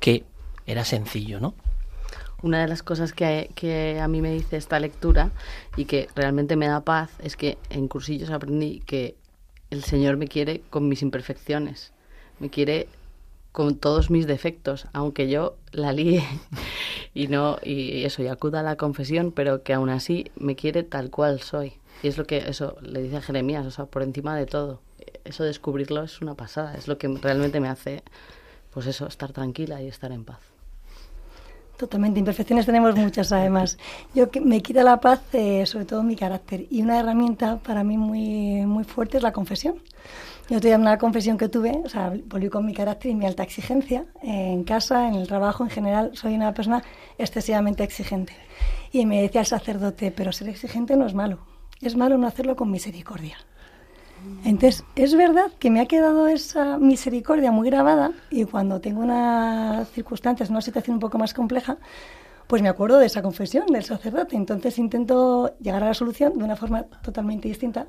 [0.00, 0.24] que
[0.66, 1.54] era sencillo, ¿no?
[2.42, 5.30] Una de las cosas que, que, a mí me dice esta lectura
[5.76, 9.14] y que realmente me da paz es que en cursillos aprendí que
[9.70, 11.92] el Señor me quiere con mis imperfecciones,
[12.40, 12.88] me quiere
[13.52, 16.24] con todos mis defectos, aunque yo la líe
[17.14, 20.82] y no y eso y acuda a la confesión, pero que aún así me quiere
[20.82, 21.74] tal cual soy.
[22.02, 24.80] Y es lo que eso le dice a Jeremías, o sea, por encima de todo.
[25.24, 28.02] Eso descubrirlo es una pasada, es lo que realmente me hace
[28.72, 30.40] pues eso, estar tranquila y estar en paz.
[31.76, 33.76] Totalmente, imperfecciones tenemos muchas además.
[34.14, 36.66] Yo me quita la paz, eh, sobre todo mi carácter.
[36.70, 39.82] Y una herramienta para mí muy, muy fuerte es la confesión.
[40.48, 43.42] Yo tuve una confesión que tuve, o sea, volví con mi carácter y mi alta
[43.42, 44.04] exigencia.
[44.22, 46.82] en casa, en el trabajo en general, soy una persona
[47.18, 48.34] excesivamente exigente.
[48.92, 51.38] Y me decía el sacerdote, pero ser exigente no es malo.
[51.80, 53.38] Es malo no hacerlo con misericordia.
[54.44, 59.88] Entonces, es verdad que me ha quedado esa misericordia muy grabada y cuando tengo unas
[59.90, 61.78] circunstancias, una situación un poco más compleja,
[62.46, 64.36] pues me acuerdo de esa confesión del sacerdote.
[64.36, 67.86] Entonces intento llegar a la solución de una forma totalmente distinta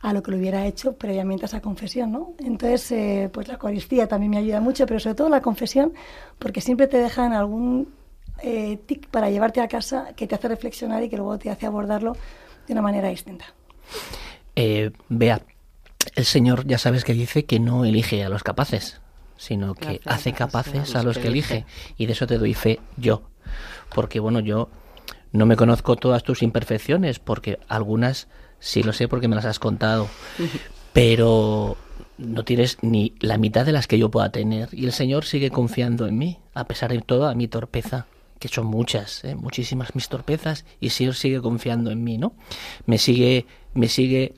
[0.00, 2.34] a lo que lo hubiera hecho previamente a esa confesión, ¿no?
[2.40, 5.92] Entonces, eh, pues la Eucaristía también me ayuda mucho, pero sobre todo la confesión,
[6.40, 7.94] porque siempre te dejan algún
[8.42, 11.66] eh, tic para llevarte a casa que te hace reflexionar y que luego te hace
[11.66, 12.16] abordarlo
[12.66, 13.44] de una manera distinta.
[14.56, 14.90] Eh,
[16.14, 19.00] el Señor ya sabes que dice que no elige a los capaces,
[19.36, 21.64] sino que hace capaces a los que elige.
[21.96, 23.22] Y de eso te doy fe yo.
[23.94, 24.68] Porque bueno, yo
[25.32, 29.58] no me conozco todas tus imperfecciones, porque algunas sí lo sé porque me las has
[29.58, 30.08] contado.
[30.92, 31.76] Pero
[32.18, 34.68] no tienes ni la mitad de las que yo pueda tener.
[34.72, 38.06] Y el Señor sigue confiando en mí, a pesar de toda mi torpeza
[38.38, 39.36] que son muchas, ¿eh?
[39.36, 42.34] muchísimas mis torpezas, y el Señor sigue confiando en mí, ¿no?
[42.86, 44.34] Me sigue, me sigue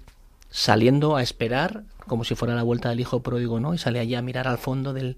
[0.54, 3.74] saliendo a esperar como si fuera la vuelta del hijo pródigo, ¿no?
[3.74, 5.16] Y sale allá a mirar al fondo del,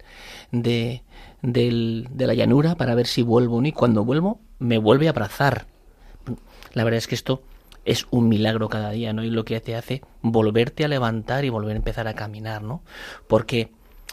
[0.51, 1.03] de,
[1.43, 3.69] del, de la llanura para ver si vuelvo, ¿no?
[3.69, 5.67] Y cuando vuelvo, me vuelve a abrazar.
[6.73, 7.43] La verdad es que esto
[7.85, 9.25] es un milagro cada día, ¿no?
[9.25, 12.83] Y lo que te hace volverte a levantar y volver a empezar a caminar, ¿no?
[13.29, 13.71] Porque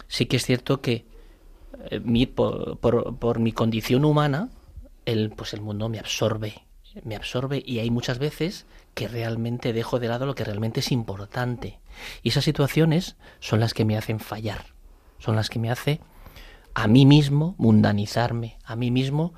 [0.09, 1.05] sí que es cierto que
[1.89, 4.49] eh, por, por, por, mi condición humana,
[5.05, 6.65] el, pues el mundo me absorbe,
[7.03, 10.91] me absorbe y hay muchas veces que realmente dejo de lado lo que realmente es
[10.91, 11.79] importante.
[12.21, 14.65] Y esas situaciones son las que me hacen fallar,
[15.19, 15.99] son las que me hacen
[16.73, 19.33] a mí mismo mundanizarme, a mí mismo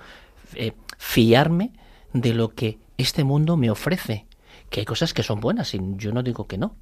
[0.54, 1.74] eh, fiarme
[2.14, 4.26] de lo que este mundo me ofrece.
[4.70, 6.76] Que hay cosas que son buenas, y yo no digo que no,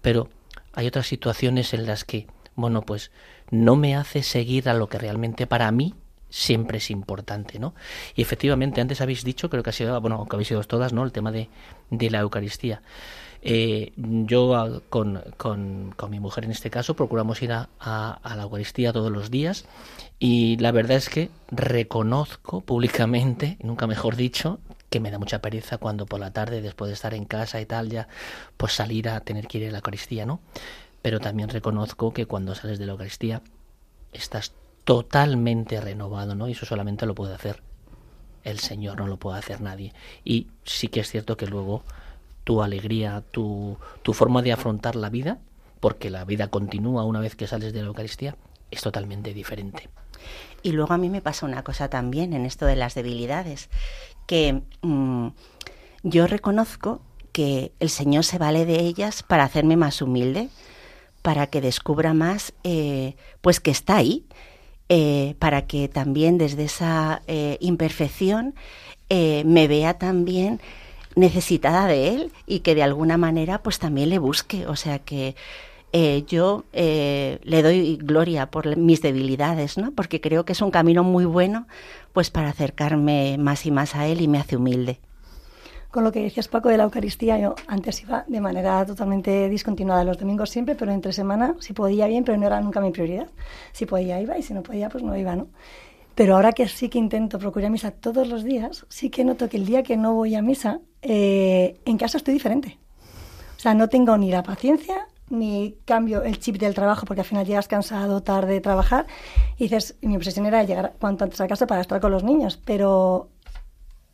[0.00, 0.28] pero
[0.72, 3.10] hay otras situaciones en las que, bueno, pues
[3.50, 5.94] no me hace seguir a lo que realmente para mí
[6.32, 7.74] siempre es importante, ¿no?
[8.16, 11.04] Y efectivamente, antes habéis dicho, creo que ha sido, bueno, que habéis sido todas, ¿no?
[11.04, 11.48] El tema de,
[11.90, 12.82] de la Eucaristía.
[13.42, 18.36] Eh, yo ah, con, con, con, mi mujer en este caso procuramos ir a, a,
[18.36, 19.64] la Eucaristía todos los días
[20.20, 25.78] y la verdad es que reconozco públicamente, nunca mejor dicho, que me da mucha pereza
[25.78, 28.08] cuando por la tarde, después de estar en casa y tal, ya,
[28.56, 30.40] pues salir a tener que ir a la Eucaristía, ¿no?
[31.02, 33.42] Pero también reconozco que cuando sales de la Eucaristía
[34.12, 34.52] estás
[34.84, 36.48] totalmente renovado, ¿no?
[36.48, 37.62] Y eso solamente lo puede hacer
[38.44, 39.92] el Señor, no lo puede hacer nadie.
[40.24, 41.82] Y sí que es cierto que luego
[42.44, 45.38] tu alegría, tu, tu forma de afrontar la vida,
[45.80, 48.36] porque la vida continúa una vez que sales de la Eucaristía,
[48.70, 49.88] es totalmente diferente.
[50.62, 53.68] Y luego a mí me pasa una cosa también en esto de las debilidades,
[54.26, 55.28] que mm,
[56.02, 60.48] yo reconozco que el Señor se vale de ellas para hacerme más humilde,
[61.22, 64.26] para que descubra más, eh, pues que está ahí,
[64.94, 68.54] eh, para que también desde esa eh, imperfección
[69.08, 70.60] me vea también
[71.16, 74.66] necesitada de Él y que de alguna manera pues también le busque.
[74.66, 75.34] O sea que
[76.26, 79.90] yo le doy gloria por mis debilidades, ¿no?
[79.90, 81.66] Porque creo que es un camino muy bueno
[82.14, 84.98] pues para acercarme más y más a Él y me hace humilde.
[85.92, 90.04] Con lo que decías Paco de la Eucaristía, yo antes iba de manera totalmente discontinuada
[90.04, 93.26] los domingos siempre, pero entre semana si podía bien, pero no era nunca mi prioridad.
[93.72, 95.48] Si podía iba y si no podía pues no iba, ¿no?
[96.14, 99.58] Pero ahora que sí que intento procurar misa todos los días, sí que noto que
[99.58, 102.78] el día que no voy a misa, eh, en casa estoy diferente.
[103.58, 107.26] O sea, no tengo ni la paciencia ni cambio el chip del trabajo porque al
[107.26, 109.06] final llegas cansado, tarde de trabajar
[109.58, 112.58] y dices, mi obsesión era llegar cuanto antes a casa para estar con los niños,
[112.64, 113.28] pero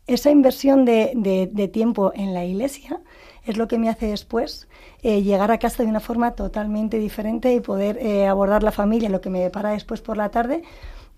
[0.08, 1.12] esa inversión de,
[1.52, 3.00] de, tiempo en la iglesia
[3.44, 4.66] es lo que me hace después
[5.02, 9.10] eh, llegar a casa de una forma totalmente diferente y poder eh, abordar la familia,
[9.10, 10.62] lo que me depara después por la tarde,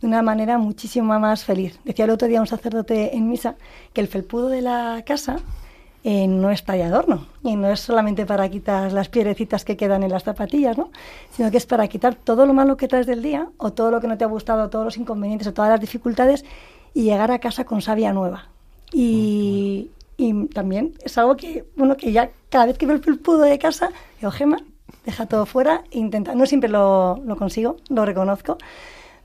[0.00, 1.79] de una manera muchísimo más feliz.
[1.85, 3.55] Decía el otro día un sacerdote en misa
[3.92, 5.38] que el felpudo de la casa
[6.03, 10.03] eh, no es para adorno y no es solamente para quitar las piedrecitas que quedan
[10.03, 10.90] en las zapatillas, ¿no?
[11.31, 14.00] sino que es para quitar todo lo malo que traes del día o todo lo
[14.00, 16.44] que no te ha gustado, todos los inconvenientes o todas las dificultades
[16.92, 18.48] y llegar a casa con savia nueva.
[18.92, 23.42] Y, y también es algo que, bueno, que ya cada vez que veo el pulpudo
[23.42, 24.59] de casa, digo, Gema,
[25.05, 26.35] deja todo fuera e intenta.
[26.35, 28.59] No siempre lo, lo consigo, lo reconozco,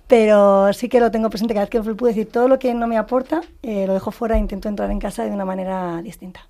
[0.07, 2.73] pero sí que lo tengo presente cada vez que veo el decir todo lo que
[2.73, 6.01] no me aporta, eh, lo dejo fuera e intento entrar en casa de una manera
[6.01, 6.47] distinta.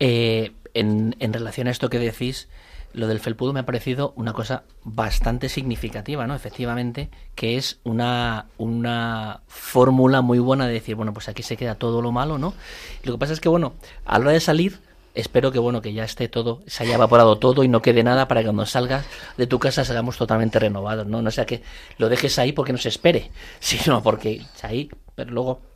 [0.00, 2.48] Eh, en, en, relación a esto que decís,
[2.94, 6.34] lo del felpudo me ha parecido una cosa bastante significativa, ¿no?
[6.34, 11.74] Efectivamente, que es una, una fórmula muy buena de decir, bueno, pues aquí se queda
[11.74, 12.54] todo lo malo, ¿no?
[13.02, 14.78] lo que pasa es que, bueno, a la hora de salir,
[15.14, 18.28] espero que, bueno, que ya esté todo, se haya evaporado todo y no quede nada
[18.28, 19.04] para que cuando salgas
[19.36, 21.20] de tu casa salgamos totalmente renovados, ¿no?
[21.20, 21.62] No sea que
[21.98, 23.30] lo dejes ahí porque no se espere,
[23.60, 25.73] sino porque ahí, pero luego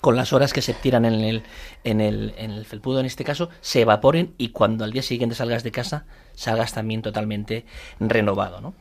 [0.00, 1.42] con las horas que se tiran en el,
[1.84, 5.34] en el, en el felpudo en este caso, se evaporen y cuando al día siguiente
[5.34, 7.66] salgas de casa, salgas también totalmente
[7.98, 8.60] renovado.
[8.60, 8.74] ¿no?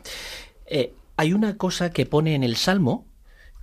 [0.66, 3.06] Eh, hay una cosa que pone en el Salmo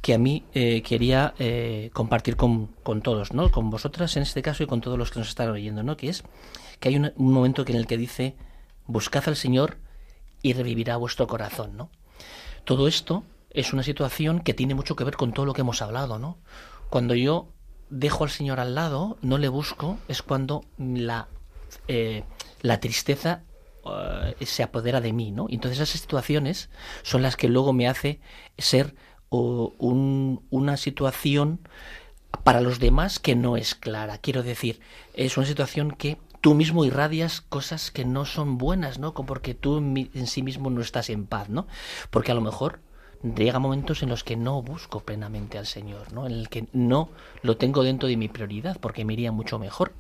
[0.03, 3.51] que a mí eh, quería eh, compartir con, con, todos, ¿no?
[3.51, 5.97] con vosotras en este caso y con todos los que nos están oyendo, ¿no?
[5.97, 6.23] que es
[6.79, 8.37] que hay un, un momento en el que dice,
[8.87, 9.79] buscad al Señor
[10.43, 11.77] y revivirá vuestro corazón.
[11.77, 11.91] ¿no?
[12.65, 15.81] Todo esto es una situación que tiene mucho que ver con todo lo que hemos
[15.81, 16.39] hablado, ¿no?
[16.91, 17.49] Cuando yo
[17.91, 21.29] dejo al Señor al lado, no le busco, es cuando la,
[21.89, 22.25] eh,
[22.63, 23.43] la tristeza
[23.85, 25.47] eh, se apodera de mí, ¿no?
[25.49, 26.71] Entonces esas situaciones
[27.03, 28.21] son las que luego me hace
[28.59, 28.95] ser
[29.29, 31.61] una situación
[32.45, 34.19] para los demás que no es clara.
[34.19, 34.81] Quiero decir,
[35.15, 39.15] es una situación que tú mismo irradias cosas que no son buenas, ¿no?
[39.15, 41.67] Porque tú en sí mismo no estás en paz, ¿no?
[42.11, 42.81] Porque a lo mejor
[43.23, 46.27] llega momentos en los que no busco plenamente al Señor, ¿no?
[46.27, 47.09] En el que no
[47.43, 49.93] lo tengo dentro de mi prioridad, porque me iría mucho mejor.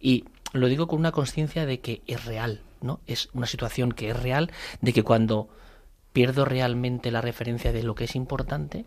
[0.00, 3.00] Y lo digo con una conciencia de que es real, ¿no?
[3.06, 5.48] Es una situación que es real, de que cuando
[6.12, 8.84] pierdo realmente la referencia de lo que es importante,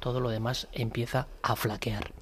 [0.00, 2.12] todo lo demás empieza a flaquear.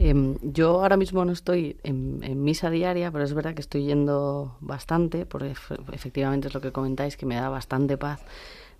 [0.00, 4.56] Em, yo ahora mismo no estoy en, misa diaria, pero es verdad que estoy yendo
[4.60, 5.54] bastante, porque
[5.92, 8.22] efectivamente es lo que comentáis, que me da bastante paz.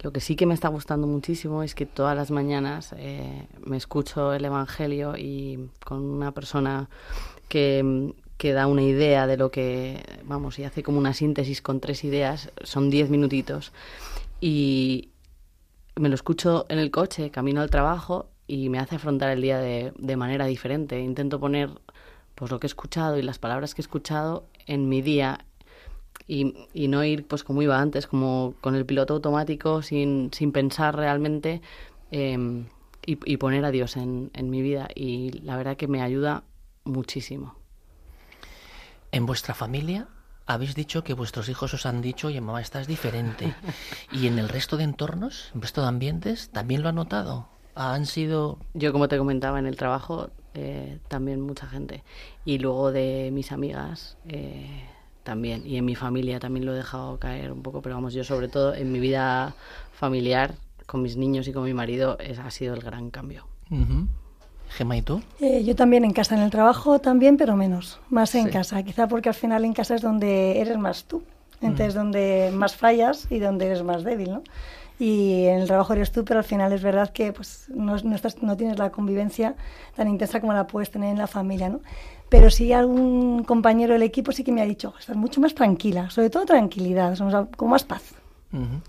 [0.01, 3.76] Lo que sí que me está gustando muchísimo es que todas las mañanas eh, me
[3.76, 6.88] escucho el Evangelio y con una persona
[7.49, 11.80] que, que da una idea de lo que, vamos, y hace como una síntesis con
[11.80, 13.72] tres ideas, son diez minutitos.
[14.40, 15.11] Y
[15.96, 19.59] me lo escucho en el coche, camino al trabajo y me hace afrontar el día
[19.59, 21.01] de, de manera diferente.
[21.01, 21.70] Intento poner
[22.36, 25.44] pues lo que he escuchado y las palabras que he escuchado en mi día
[26.29, 30.95] y, no ir pues como iba antes, como con el piloto automático, sin, sin pensar
[30.95, 31.62] realmente
[32.11, 32.66] em,
[33.05, 34.89] y, poner a Dios en, en mi vida.
[34.95, 36.45] Y la verdad que me ayuda
[36.85, 37.57] muchísimo.
[39.11, 40.09] ¿En vuestra familia
[40.47, 43.55] habéis dicho que vuestros hijos os han dicho, oye, mamá, estás diferente.
[44.12, 47.49] ¿Y en el resto de entornos, en el resto de ambientes, también lo han notado?
[47.74, 48.59] ¿Han sido...?
[48.74, 52.03] Yo, como te comentaba, en el trabajo eh, también mucha gente.
[52.45, 54.89] Y luego de mis amigas eh,
[55.29, 55.62] también.
[55.66, 58.49] Y en mi familia también lo he dejado caer un poco, pero vamos, yo sobre
[58.49, 59.55] todo en mi vida
[59.93, 60.55] familiar,
[60.87, 63.47] con mis niños y con mi marido, es, ha sido el gran cambio.
[64.70, 65.20] Gema, ¿y tú?
[65.39, 68.83] Eh, yo también en casa, en el trabajo también, pero menos, más en casa.
[68.83, 71.22] Quizá porque al final en casa es donde eres más tú,
[71.61, 71.98] entonces mm.
[71.98, 74.42] donde más fallas y donde eres más débil, ¿no?
[74.98, 78.16] Y en el trabajo eres tú, pero al final es verdad que pues no, no,
[78.16, 79.54] estás, no tienes la convivencia
[79.94, 81.80] tan intensa como la puedes tener en la familia, ¿no?
[82.28, 86.11] Pero sí algún compañero del equipo sí que me ha dicho, estás mucho más tranquila,
[86.11, 87.16] sobre todo tranquilidad,
[87.56, 88.02] con más paz,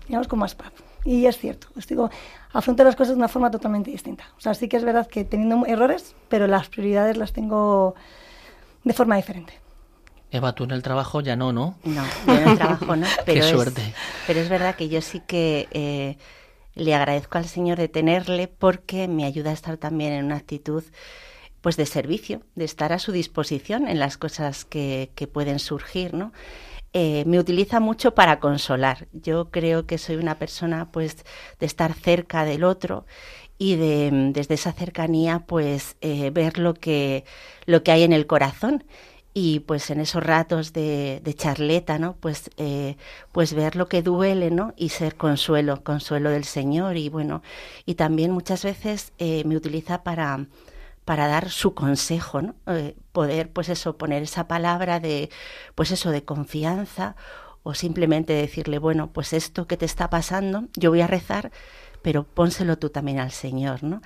[0.06, 0.72] digamos con más paz.
[1.04, 2.10] Y es cierto, digo,
[2.52, 4.24] afronto las cosas de una forma totalmente distinta.
[4.36, 7.94] O sea, sí que es verdad que teniendo errores, pero las prioridades las tengo
[8.84, 9.54] de forma diferente.
[10.30, 11.76] Eva, tú en el trabajo ya no, ¿no?
[11.84, 13.06] No, yo en el trabajo no.
[13.26, 13.82] Pero Qué suerte.
[13.82, 13.94] Es,
[14.26, 16.16] pero es verdad que yo sí que eh,
[16.74, 20.84] le agradezco al Señor de tenerle porque me ayuda a estar también en una actitud
[21.60, 26.14] pues de servicio, de estar a su disposición en las cosas que, que pueden surgir,
[26.14, 26.32] ¿no?
[26.92, 29.06] Eh, me utiliza mucho para consolar.
[29.12, 31.24] Yo creo que soy una persona pues
[31.60, 33.06] de estar cerca del otro
[33.58, 37.24] y de desde esa cercanía pues eh, ver lo que
[37.66, 38.84] lo que hay en el corazón
[39.32, 42.96] y pues en esos ratos de, charleta no pues eh,
[43.32, 47.42] pues ver lo que duele no y ser consuelo consuelo del Señor y bueno
[47.86, 50.46] y también muchas veces me utiliza para
[51.10, 52.54] para dar su consejo, ¿no?
[52.68, 55.28] Eh, poder, pues eso, poner esa palabra de,
[55.74, 57.16] pues eso, de confianza
[57.64, 61.50] o simplemente decirle, bueno, pues esto que te está pasando, yo voy a rezar,
[62.02, 64.02] pero pónselo tú también al Señor, ¿no?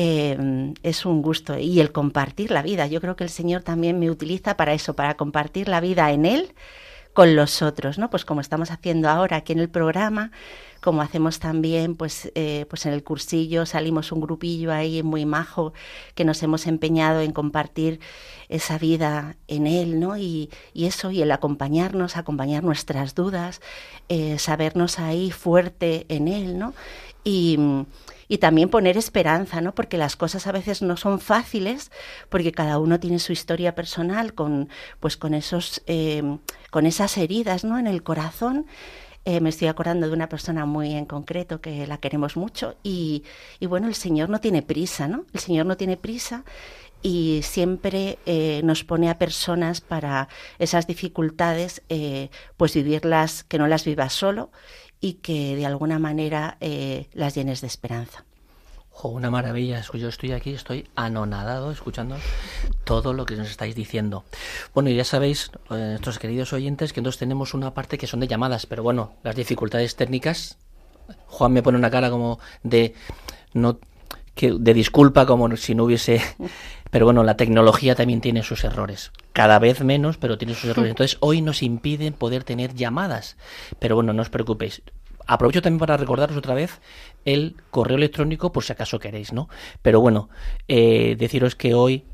[0.00, 2.86] Em, es un gusto y el compartir la vida.
[2.86, 6.24] Yo creo que el Señor también me utiliza para eso, para compartir la vida en
[6.24, 6.54] Él
[7.14, 8.08] con los otros, ¿no?
[8.08, 10.30] Pues como estamos haciendo ahora aquí en el programa,
[10.80, 15.72] como hacemos también pues, eh, pues en el cursillo, salimos un grupillo ahí muy majo
[16.14, 17.98] que nos hemos empeñado en compartir
[18.48, 20.16] esa vida en él, ¿no?
[20.16, 23.60] Y, eso, y el acompañarnos, acompañar nuestras dudas,
[24.08, 26.72] eh, sabernos ahí fuerte en él, ¿no?
[27.28, 27.58] Y,
[28.28, 29.74] y también poner esperanza, ¿no?
[29.74, 31.90] Porque las cosas a veces no son fáciles,
[32.28, 34.68] porque cada uno tiene su historia personal con,
[35.00, 36.22] pues con esos, eh,
[36.70, 37.78] con esas heridas, ¿no?
[37.78, 38.66] En el corazón
[39.24, 43.24] eh, me estoy acordando de una persona muy en concreto que la queremos mucho y,
[43.60, 45.26] bueno, el Señor no tiene prisa, ¿no?
[45.34, 46.44] El Señor no tiene prisa
[47.02, 53.68] y siempre eh, nos pone a personas para esas dificultades, eh, pues vivirlas, que no
[53.68, 54.50] las vivas solo
[55.00, 56.58] y que de alguna manera
[57.12, 58.24] las llenes de esperanza
[59.06, 59.82] una maravilla.
[59.94, 62.16] Yo estoy aquí, estoy anonadado escuchando
[62.84, 64.24] todo lo que nos estáis diciendo.
[64.74, 68.28] Bueno, ya sabéis, eh, nuestros queridos oyentes, que entonces tenemos una parte que son de
[68.28, 70.58] llamadas, pero bueno, las dificultades técnicas.
[71.26, 72.94] Juan me pone una cara como de
[73.54, 73.78] no
[74.34, 76.22] que de disculpa como si no hubiese
[76.90, 79.12] pero bueno la tecnología también tiene sus errores.
[79.32, 80.90] Cada vez menos pero tiene sus errores.
[80.90, 83.36] Entonces hoy nos impiden poder tener llamadas.
[83.78, 84.82] Pero bueno no os preocupéis.
[85.26, 86.80] Aprovecho también para recordaros otra vez
[87.26, 89.50] el correo electrónico por si acaso queréis, ¿no?
[89.82, 90.30] Pero bueno,
[90.68, 92.06] eh, deciros que hoy,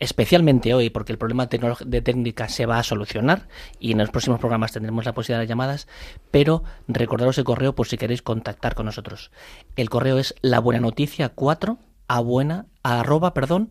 [0.00, 3.46] especialmente hoy, porque el problema de técnica se va a solucionar
[3.78, 5.86] y en los próximos programas tendremos la posibilidad de llamadas,
[6.32, 9.30] pero recordaros el correo por si queréis contactar con nosotros.
[9.76, 11.78] El correo es la buena noticia 4
[12.12, 13.70] a buena arroba, perdón,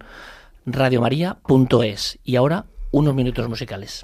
[0.66, 2.18] radiomaria.es.
[2.24, 4.04] Y ahora unos minutos musicales.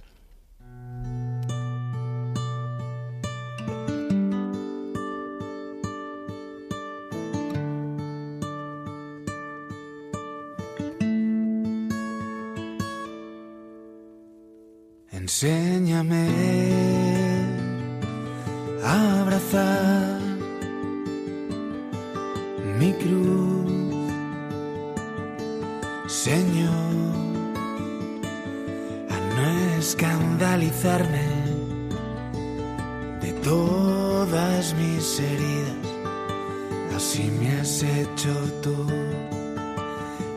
[18.84, 20.20] A abrazar
[22.80, 23.87] mi cruz,
[26.08, 26.72] Señor,
[29.10, 31.28] a no escandalizarme
[33.22, 35.76] de todas mis heridas.
[36.96, 38.34] Así me has hecho
[38.64, 38.88] tú,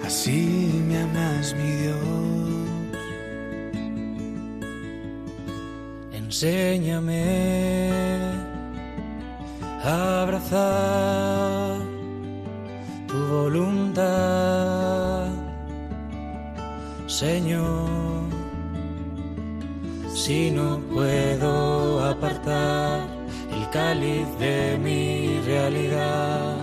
[0.05, 2.01] así me amas mi Dios.
[6.13, 7.23] Enséñame
[9.85, 11.60] a abrazar
[17.21, 18.31] Señor.
[20.15, 23.07] Si no puedo apartar
[23.55, 26.57] el cáliz de mi realidad,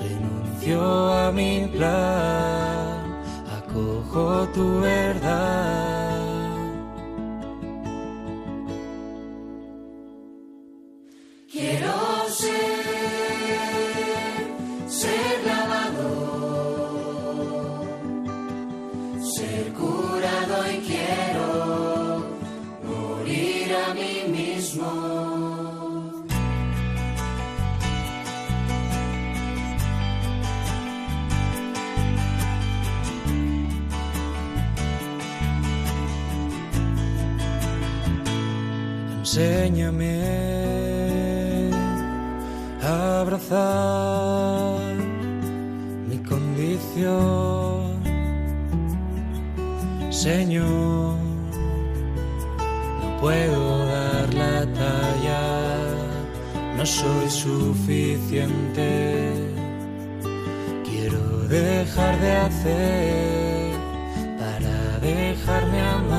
[0.00, 3.24] renuncio a mi plan,
[3.58, 5.93] acojo tu verdad.
[46.08, 48.00] Mi condición,
[50.10, 51.16] Señor.
[53.00, 55.42] No puedo dar la talla,
[56.76, 59.32] no soy suficiente.
[60.84, 63.74] Quiero dejar de hacer
[64.38, 66.13] para dejarme amar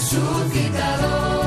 [0.00, 1.39] resucitado,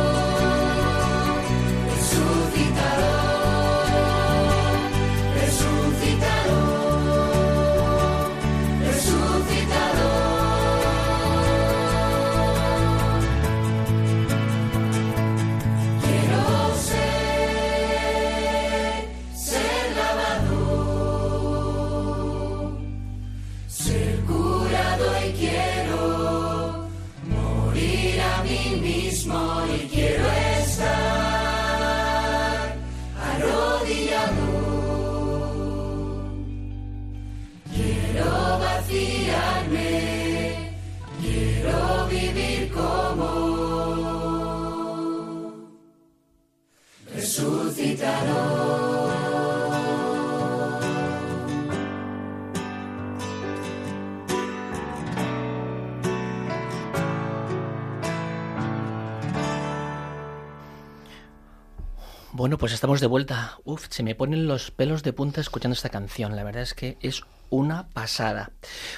[62.44, 63.58] Bueno, pues estamos de vuelta.
[63.64, 66.36] Uf, se me ponen los pelos de punta escuchando esta canción.
[66.36, 68.52] La verdad es que es una pasada.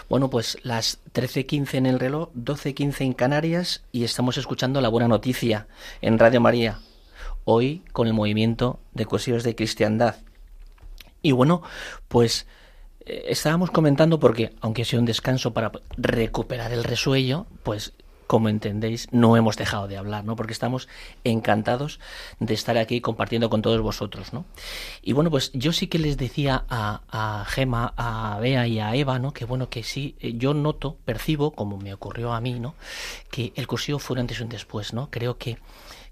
[0.10, 5.08] Bueno, pues las 13.15 en el reloj, 12.15 en Canarias y estamos escuchando la buena
[5.08, 5.68] noticia
[6.02, 6.80] en Radio María.
[7.44, 10.16] Hoy con el movimiento de Cosillos de Cristiandad.
[11.22, 11.62] Y bueno,
[12.08, 12.48] pues
[13.02, 17.94] eh, estábamos comentando porque, aunque sido un descanso para recuperar el resuello, pues
[18.28, 20.36] como entendéis, no hemos dejado de hablar, ¿no?
[20.36, 20.88] Porque estamos
[21.24, 22.00] encantados
[22.40, 24.46] de estar aquí compartiendo con todos vosotros, ¿no?
[25.02, 28.96] Y bueno, pues yo sí que les decía a, a Gema, a Bea y a
[28.96, 29.34] Eva, ¿no?
[29.34, 32.76] Que bueno, que sí, eh, yo noto, percibo, como me ocurrió a mí, ¿no?
[33.30, 35.10] Que el cursillo fue un antes y un después, ¿no?
[35.10, 35.58] Creo que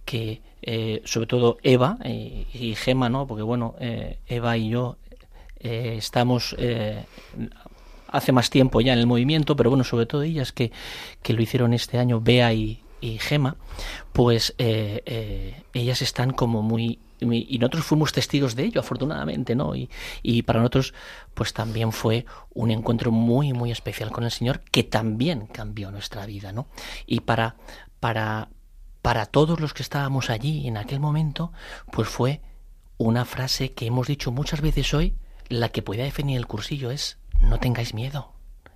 [0.05, 3.27] que eh, sobre todo Eva eh, y Gema, ¿no?
[3.27, 4.97] Porque bueno, eh, Eva y yo
[5.59, 6.55] eh, estamos
[8.13, 10.71] hace más tiempo ya en el movimiento, pero bueno, sobre todo ellas que,
[11.21, 13.57] que lo hicieron este año, Bea y, y Gema,
[14.13, 19.75] pues eh, eh, ellas están como muy y nosotros fuimos testigos de ello, afortunadamente, ¿no?
[19.75, 19.89] Y,
[20.21, 20.93] y, para nosotros,
[21.33, 26.25] pues también fue un encuentro muy, muy especial con el Señor, que también cambió nuestra
[26.25, 26.67] vida, ¿no?
[27.05, 27.55] Y para,
[28.01, 28.49] para,
[29.01, 31.53] para todos los que estábamos allí en aquel momento,
[31.93, 32.41] pues fue
[32.97, 35.15] una frase que hemos dicho muchas veces hoy,
[35.47, 38.31] la que puede definir el cursillo es, no tengáis miedo,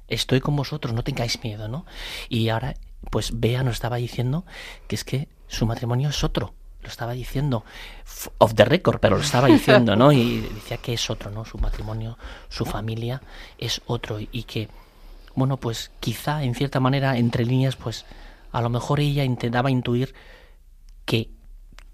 [0.07, 1.85] estoy con vosotros, no tengáis miedo, ¿no?
[2.29, 2.75] Y ahora,
[3.11, 4.45] pues Bea nos estaba diciendo
[4.87, 7.63] que es que su matrimonio es otro, lo estaba diciendo
[8.37, 10.11] off the record, pero lo estaba diciendo, ¿no?
[10.11, 11.45] Y decía que es otro, ¿no?
[11.45, 12.17] Su matrimonio,
[12.49, 13.21] su familia
[13.57, 14.69] es otro y que,
[15.35, 18.05] bueno, pues quizá en cierta manera, entre líneas, pues
[18.51, 20.13] a lo mejor ella intentaba intuir
[21.05, 21.29] que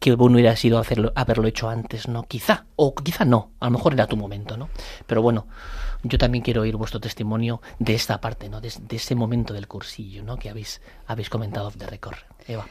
[0.04, 2.24] que bueno hubiera sido hacerlo, haberlo hecho antes, ¿no?
[2.24, 4.68] Quizá, o quizá no, a lo mejor era tu momento, ¿no?
[5.08, 5.48] Pero bueno,
[6.04, 8.62] yo también quiero oír vuestro testimonio de esta parte, ¿no?
[8.62, 10.38] De, ese momento del cursillo, ¿no?
[10.38, 12.26] Que habéis, habéis comentado de recorrer.
[12.48, 12.68] Eva.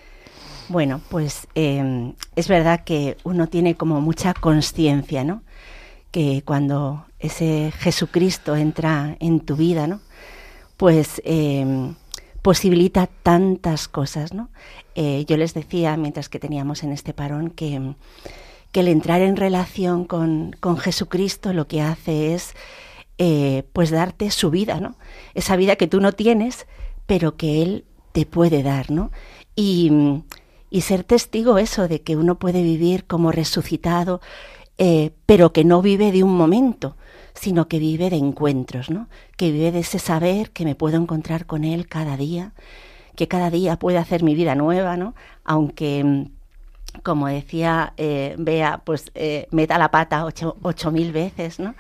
[0.69, 5.43] Bueno, pues em, es verdad que uno tiene como mucha conciencia, ¿no?
[6.11, 10.01] Que cuando ese Jesucristo entra en tu vida, ¿no?
[10.77, 11.95] Pues em,
[12.43, 14.51] posibilita tantas cosas, ¿no?
[14.95, 17.95] Eh, yo les decía, mientras que teníamos en este parón, que,
[18.73, 22.55] que el entrar en relación con, con Jesucristo lo que hace es
[23.25, 24.97] eh, pues darte su vida, ¿no?
[25.35, 26.67] Esa vida que tú no tienes,
[27.07, 29.13] pero que Él te puede dar, ¿no?
[29.55, 29.93] Y,
[30.71, 34.21] y ser testigo eso de que uno puede vivir como resucitado,
[34.77, 36.97] eh, pero que no vive de un momento,
[37.33, 39.09] sino que vive de encuentros, ¿no?
[39.37, 42.55] Que vive de ese saber que me puedo encontrar con Él cada día,
[43.15, 45.15] que cada día puede hacer mi vida nueva, ¿no?
[45.45, 46.27] Aunque,
[47.05, 51.77] como decía eh, Bea, pues eh, meta la pata ocho, ocho, mil veces, ¿no?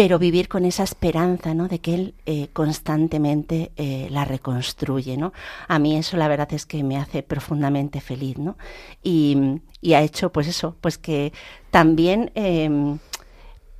[0.00, 1.68] Pero vivir con esa esperanza, ¿no?
[1.68, 5.34] De que Él eh, constantemente eh, la reconstruye, ¿no?
[5.68, 8.56] A mí eso la verdad es que me hace profundamente feliz, ¿no?
[9.02, 11.34] Y, y ha hecho, pues eso, pues que
[11.70, 12.98] también em,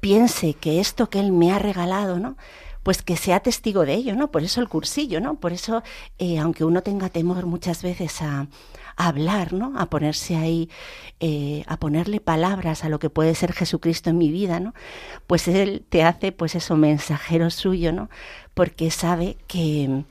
[0.01, 2.37] piense que esto que Él me ha regalado, ¿no?
[2.83, 4.31] Pues que sea testigo de ello, ¿no?
[4.31, 5.37] Por eso el cursillo, ¿no?
[5.37, 5.83] Por eso,
[6.19, 8.47] eh, aunque uno tenga temor muchas veces a,
[9.07, 9.79] hablar, ¿no?
[9.79, 10.69] A ponerse ahí,
[11.21, 14.75] eh, a ponerle palabras a lo que puede ser Jesucristo en mi vida, ¿no?
[15.27, 18.11] Pues Él te hace, pues eso, mensajero suyo, ¿no?
[18.55, 20.05] Porque sabe que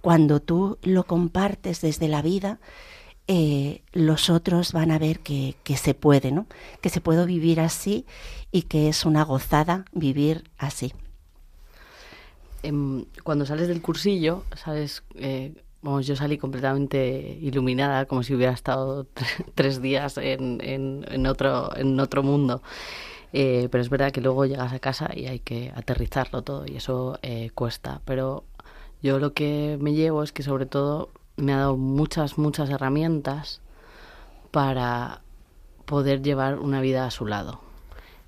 [0.00, 2.60] cuando tú lo compartes desde la vida,
[3.28, 6.46] eh, los otros van a ver que, que, se puede, ¿no?
[6.80, 8.06] Que se puede vivir así
[8.52, 10.92] y que es una gozada vivir así.
[13.22, 15.54] Cuando sales del cursillo, sales, eh,
[15.86, 19.06] vamos, yo salí completamente iluminada, como si hubiera estado
[19.54, 22.60] tres días en, otro, en otro mundo.
[23.32, 26.76] Eh, pero es verdad que luego llegas a casa y hay que aterrizarlo todo y
[26.76, 28.00] eso eh, cuesta.
[28.04, 28.44] Pero
[29.00, 33.60] yo lo que me llevo es que sobre todo me ha dado muchas, muchas herramientas
[34.50, 35.20] para
[35.84, 37.60] poder llevar una vida a su lado.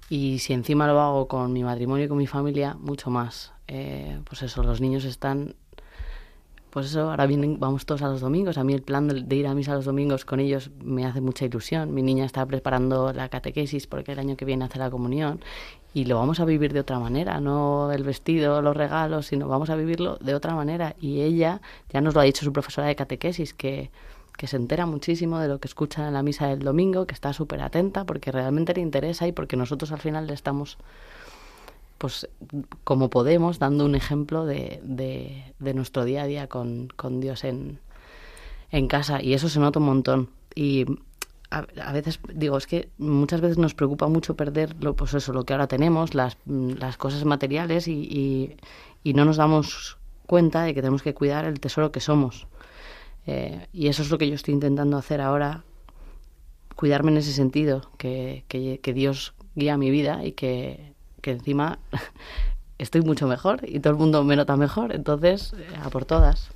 [0.09, 3.53] Y si encima lo hago con mi matrimonio y con mi familia, mucho más.
[3.67, 5.57] Eh, pues eso, los niños están...
[6.79, 8.57] Pues eso, ahora vienen, vamos todos a los domingos.
[8.57, 11.45] A mí el plan de, ir a misa los domingos con ellos me hace mucha
[11.45, 11.93] ilusión.
[11.93, 15.41] Mi niña está preparando la catequesis porque el año que viene hace la comunión
[15.93, 19.70] y lo vamos a vivir de otra manera, no el vestido, los regalos, sino vamos
[19.70, 20.95] a vivirlo de otra manera.
[21.01, 21.61] Y ella
[21.93, 23.91] ya nos lo ha dicho su profesora de catequesis, que,
[24.37, 27.33] que se entera muchísimo de lo que escucha en la misa del domingo, que está
[27.33, 30.79] súper atenta porque realmente le interesa y porque nosotros al final le estamos,
[31.99, 32.29] pues
[32.85, 37.45] como podemos, dando un ejemplo de, de, de nuestro día a día con, con Dios
[37.45, 37.81] en,
[38.71, 39.21] en casa.
[39.23, 40.31] Y eso se nota un montón.
[40.55, 40.87] Y
[41.51, 45.33] a, a, veces digo es que muchas veces nos preocupa mucho perder lo pues eso
[45.33, 48.57] lo que ahora tenemos las, las cosas materiales y, y,
[49.03, 49.97] y, no nos damos
[50.27, 52.47] cuenta de que tenemos que cuidar el tesoro que somos
[53.27, 55.65] eh, y eso es lo que yo estoy intentando hacer ahora
[56.77, 61.79] cuidarme en ese sentido que, que, que Dios guía mi vida y que, que encima
[62.79, 66.51] estoy mucho mejor y todo el mundo me nota mejor entonces a por todas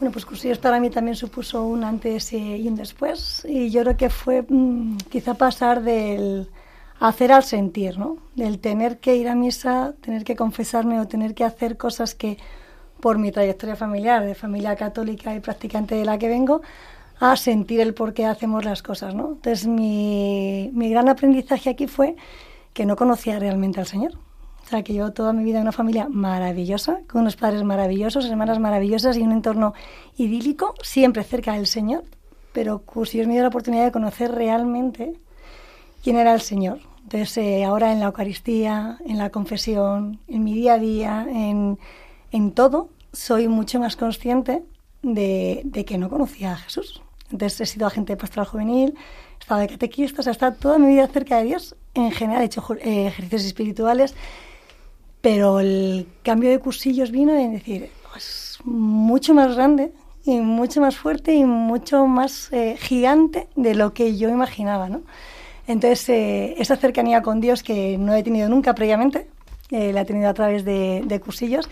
[0.00, 3.46] bueno, pues Cursillos para mí también supuso un antes y un después.
[3.48, 6.50] Y yo creo que fue mmm, quizá pasar del
[6.98, 8.18] hacer al sentir, ¿no?
[8.34, 12.38] Del tener que ir a misa, tener que confesarme o tener que hacer cosas que
[13.00, 16.62] por mi trayectoria familiar, de familia católica y practicante de la que vengo,
[17.20, 19.32] a sentir el por qué hacemos las cosas, ¿no?
[19.34, 22.16] Entonces mi, mi gran aprendizaje aquí fue
[22.74, 24.12] que no conocía realmente al Señor.
[24.64, 28.26] O sea, que yo toda mi vida en una familia maravillosa, con unos padres maravillosos,
[28.26, 29.74] hermanas maravillosas y un entorno
[30.16, 32.04] idílico, siempre cerca del Señor.
[32.52, 35.14] Pero Cursillos me dio la oportunidad de conocer realmente
[36.02, 36.80] quién era el Señor.
[37.02, 41.78] Entonces, eh, ahora en la Eucaristía, en la confesión, en mi día a día, en,
[42.32, 44.64] en todo, soy mucho más consciente
[45.02, 47.02] de, que no conocía a Jesús.
[47.30, 48.94] Entonces, he sido agente de pastoral juvenil,
[49.38, 51.76] he estado de catequista, o sea, he estado toda mi vida cerca de Dios.
[51.94, 54.14] En general, he hecho eh, ejercicios espirituales
[55.24, 59.90] pero el cambio de cursillos vino en decir, pues mucho más grande
[60.22, 65.00] y mucho más fuerte y mucho más eh, gigante de lo que yo imaginaba, ¿no?
[65.66, 69.26] Entonces, eh, esa cercanía con Dios que no he tenido nunca previamente,
[69.70, 71.70] eh, la he tenido a través de, de cursillos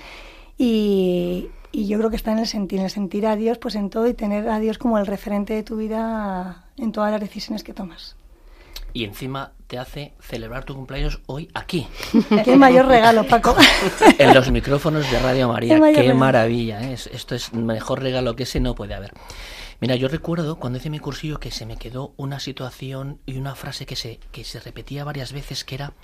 [0.56, 3.74] y, y yo creo que está en el sentir, en el sentir a Dios pues
[3.74, 7.20] en todo y tener a Dios como el referente de tu vida en todas las
[7.20, 8.16] decisiones que tomas.
[8.94, 11.86] Y encima te hace celebrar tu cumpleaños hoy aquí.
[12.44, 13.56] Qué mayor regalo, Paco.
[14.18, 15.80] en los micrófonos de Radio María.
[15.80, 16.82] Qué Qué, maravilla.
[16.82, 16.92] ¿eh?
[16.92, 19.14] Es- Esto es mejor regalo que ese no puede haber.
[19.80, 23.54] Mira, yo recuerdo cuando hice mi cursillo que se me quedó una situación y una
[23.54, 25.94] frase que se, que se repetía varias veces que era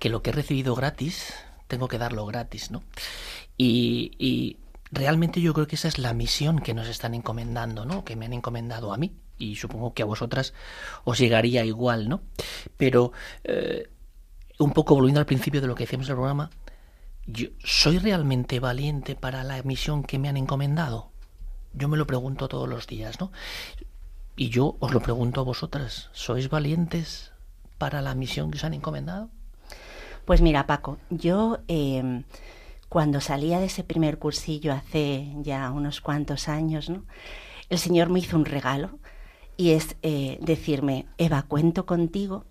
[0.00, 1.32] que lo que he recibido gratis,
[1.68, 2.82] tengo que darlo gratis, ¿no?
[3.56, 4.56] Y, y
[4.90, 8.04] realmente yo creo que esa es la misión que nos están encomendando, ¿no?
[8.04, 10.54] Que me han encomendado a mí y supongo que a vosotras
[11.04, 12.20] os llegaría igual, ¿no?
[12.76, 13.12] Pero
[13.44, 13.88] eh,
[14.58, 16.50] un poco volviendo al principio de lo que decíamos en el programa,
[17.26, 21.10] yo, ¿soy realmente valiente para la misión que me han encomendado?
[21.72, 23.32] Yo me lo pregunto todos los días, ¿no?
[24.36, 27.32] Y yo os lo pregunto a vosotras, ¿sois valientes
[27.78, 29.30] para la misión que os han encomendado?
[30.24, 32.22] Pues mira, Paco, yo eh,
[32.88, 37.04] cuando salía de ese primer cursillo hace ya unos cuantos años, ¿no?
[37.68, 38.98] El Señor me hizo un regalo
[39.62, 42.44] y es eh, decirme, Eva, cuento contigo,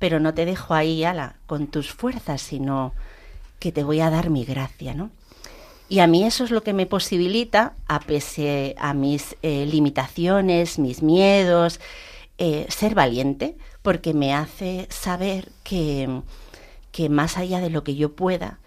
[0.00, 2.94] pero no te dejo ahí, ala, con tus fuerzas, sino
[3.60, 5.10] que te voy a dar mi gracia, ¿no?
[5.88, 10.80] Y a mí eso es lo que me posibilita, a pese a mis eh, limitaciones,
[10.80, 11.78] mis miedos,
[12.38, 16.22] eh, ser valiente, porque me hace saber que,
[16.90, 18.58] que más allá de lo que yo pueda,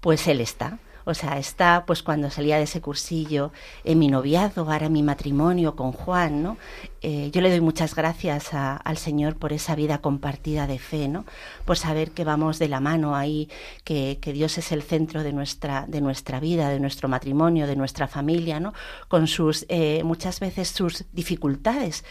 [0.00, 0.80] pues Él está.
[1.04, 3.52] O sea, está pues cuando salía de ese cursillo
[3.84, 6.56] en mi noviazgo, ahora mi matrimonio con Juan, ¿no?
[7.02, 11.08] Eh, yo le doy muchas gracias a- al Señor por esa vida compartida de fe,
[11.08, 11.24] ¿no?
[11.64, 13.48] Por saber que vamos de la mano ahí,
[13.82, 17.74] que, que Dios es el centro de nuestra, de nuestra vida, de nuestro matrimonio, de
[17.74, 18.72] nuestra familia, ¿no?
[19.08, 22.04] Con sus, eh, muchas veces sus dificultades,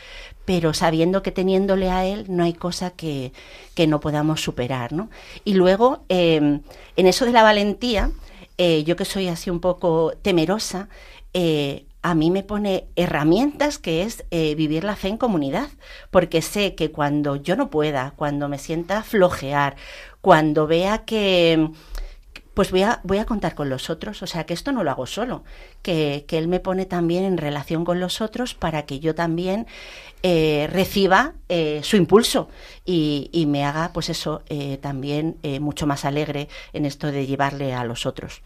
[0.43, 3.31] pero sabiendo que teniéndole a Él no hay cosa que,
[3.75, 5.09] que no podamos superar, ¿no?
[5.45, 6.59] Y luego, eh,
[6.97, 8.11] en eso de la valentía,
[8.63, 10.87] eh, yo que soy así un poco temerosa,
[11.33, 15.69] eh, a mí me pone herramientas que es eh, vivir la fe en comunidad,
[16.11, 19.77] porque sé que cuando yo no pueda, cuando me sienta flojear,
[20.21, 21.71] cuando vea que
[22.53, 24.91] pues voy a, voy a contar con los otros, o sea que esto no lo
[24.91, 25.43] hago solo,
[25.81, 29.67] que, Él me pone también en relación con los otros para que yo también
[30.23, 32.49] eh, reciba eh, su impulso
[32.85, 37.73] y, me haga pues eso eh, también eh, mucho más alegre en esto de llevarle
[37.73, 38.41] a los otros.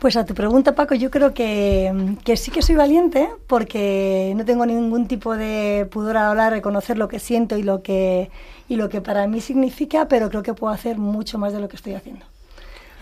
[0.00, 4.44] Pues a tu pregunta, Paco, yo creo que, que sí que soy valiente porque no
[4.44, 8.30] tengo ningún tipo de pudor a hablar, reconocer lo que siento y lo que,
[8.68, 11.68] y lo que para mí significa, pero creo que puedo hacer mucho más de lo
[11.68, 12.26] que estoy haciendo.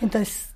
[0.03, 0.49] Entonces,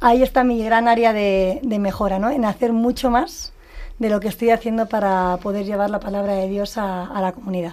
[0.00, 2.30] ahí está mi gran área de, mejora, ¿no?
[2.30, 3.52] En hacer mucho más
[3.98, 7.72] de lo que estoy haciendo para poder llevar la palabra de Dios a la comunidad.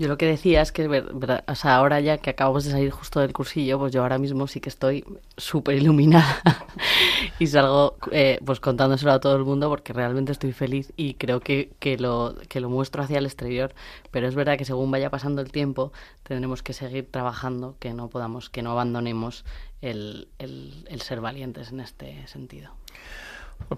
[0.00, 2.70] Yo lo que decía es que, ver- ver- o sea, ahora ya que acabamos de
[2.70, 5.04] salir justo del cursillo, pues yo ahora mismo sí que estoy
[5.36, 6.40] súper iluminada
[7.38, 11.40] y salgo eh, pues contándoselo a todo el mundo porque realmente estoy feliz y creo
[11.40, 13.74] que, que, lo, que lo muestro hacia el exterior,
[14.10, 15.92] pero es verdad que según vaya pasando el tiempo
[16.22, 19.44] tendremos que seguir trabajando, que no podamos, que no abandonemos
[19.82, 22.70] el, el ser valientes en este sentido.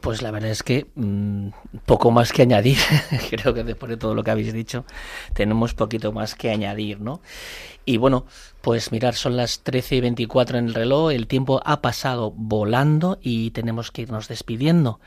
[0.01, 1.49] Pues la verdad es que mmm,
[1.85, 2.79] poco más que añadir.
[3.31, 4.85] Creo que después de todo lo que habéis dicho,
[5.35, 7.21] tenemos poquito más que añadir, ¿no?
[7.85, 8.25] Y bueno,
[8.61, 13.19] pues mirar, son las 13 y 24 en el reloj, el tiempo ha pasado volando
[13.21, 15.01] y tenemos que irnos despidiendo,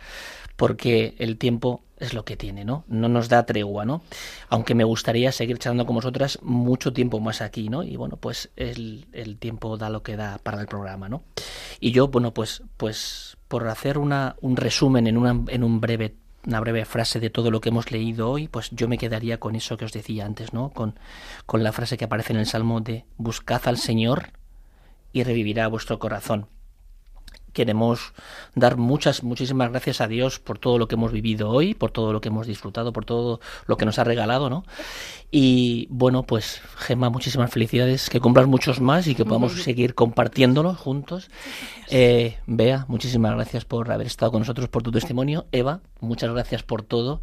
[0.57, 2.83] porque el tiempo es lo que tiene, ¿no?
[2.87, 4.01] No nos da tregua, ¿no?
[4.49, 7.83] Aunque me gustaría seguir charlando con vosotras mucho tiempo más aquí, ¿no?
[7.83, 11.23] Y bueno, pues el, el tiempo da lo que da para el programa, ¿no?
[11.79, 16.15] Y yo, bueno, pues, pues por hacer una, un resumen en, una, en un breve
[16.45, 19.55] una breve frase de todo lo que hemos leído hoy, pues yo me quedaría con
[19.55, 20.69] eso que os decía antes, ¿no?
[20.69, 20.99] Con,
[21.47, 24.29] con la frase que aparece en el Salmo de buscad al Señor
[25.11, 26.47] y revivirá vuestro corazón.
[27.55, 28.11] Queremos
[28.53, 32.11] dar muchas, muchísimas gracias a Dios por todo lo que hemos vivido hoy, por todo
[32.11, 34.65] lo que hemos disfrutado, por todo lo que nos ha regalado, ¿no?
[35.31, 40.73] Y bueno, pues Gemma, muchísimas felicidades, que cumplas muchos más y que podamos seguir compartiéndolo
[40.73, 41.29] juntos.
[41.89, 45.45] Eh, Bea, muchísimas gracias por haber estado con nosotros, por tu testimonio.
[45.53, 47.21] Eva, muchas gracias por todo.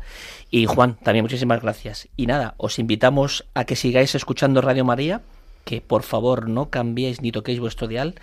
[0.51, 2.09] Y Juan, también muchísimas gracias.
[2.16, 5.20] Y nada, os invitamos a que sigáis escuchando Radio María,
[5.66, 8.14] que por favor no cambiéis ni toquéis vuestro dial.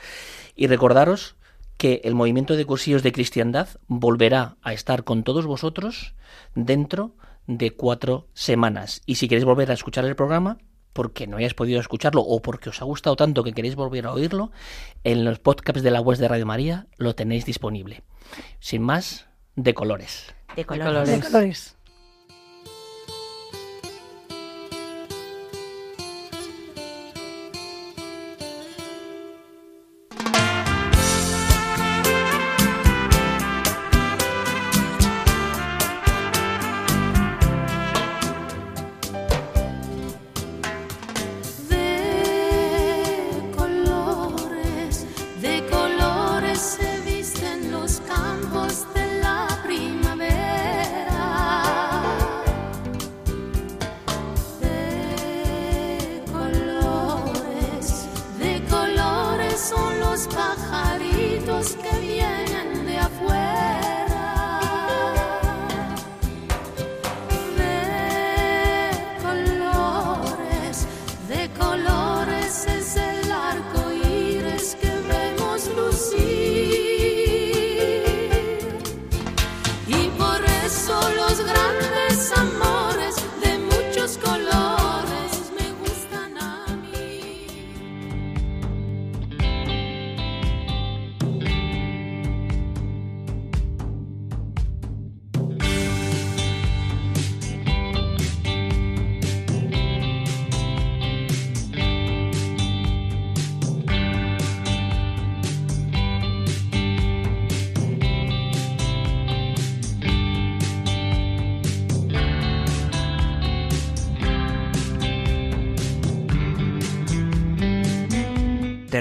[0.56, 1.36] Y recordaros
[1.80, 6.14] que el movimiento de cursillos de cristiandad volverá a estar con todos vosotros
[6.54, 7.16] dentro
[7.48, 9.02] de cuatro semanas.
[9.06, 10.58] Y si queréis volver a escuchar el programa,
[10.92, 14.12] porque no hayáis podido escucharlo o porque os ha gustado tanto que queréis volver a
[14.12, 14.52] oírlo,
[15.06, 18.04] en los podcasts de la web de Radio María lo tenéis disponible.
[18.60, 20.36] Sin más, de colores.
[20.58, 20.86] De colores.
[20.86, 21.22] colores.
[21.22, 21.78] De colores.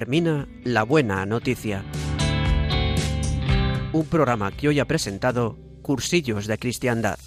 [0.08, 1.84] termina La Buena Noticia.
[3.92, 7.18] Un programa que hoy ha presentado Cursillos de Cristiandad.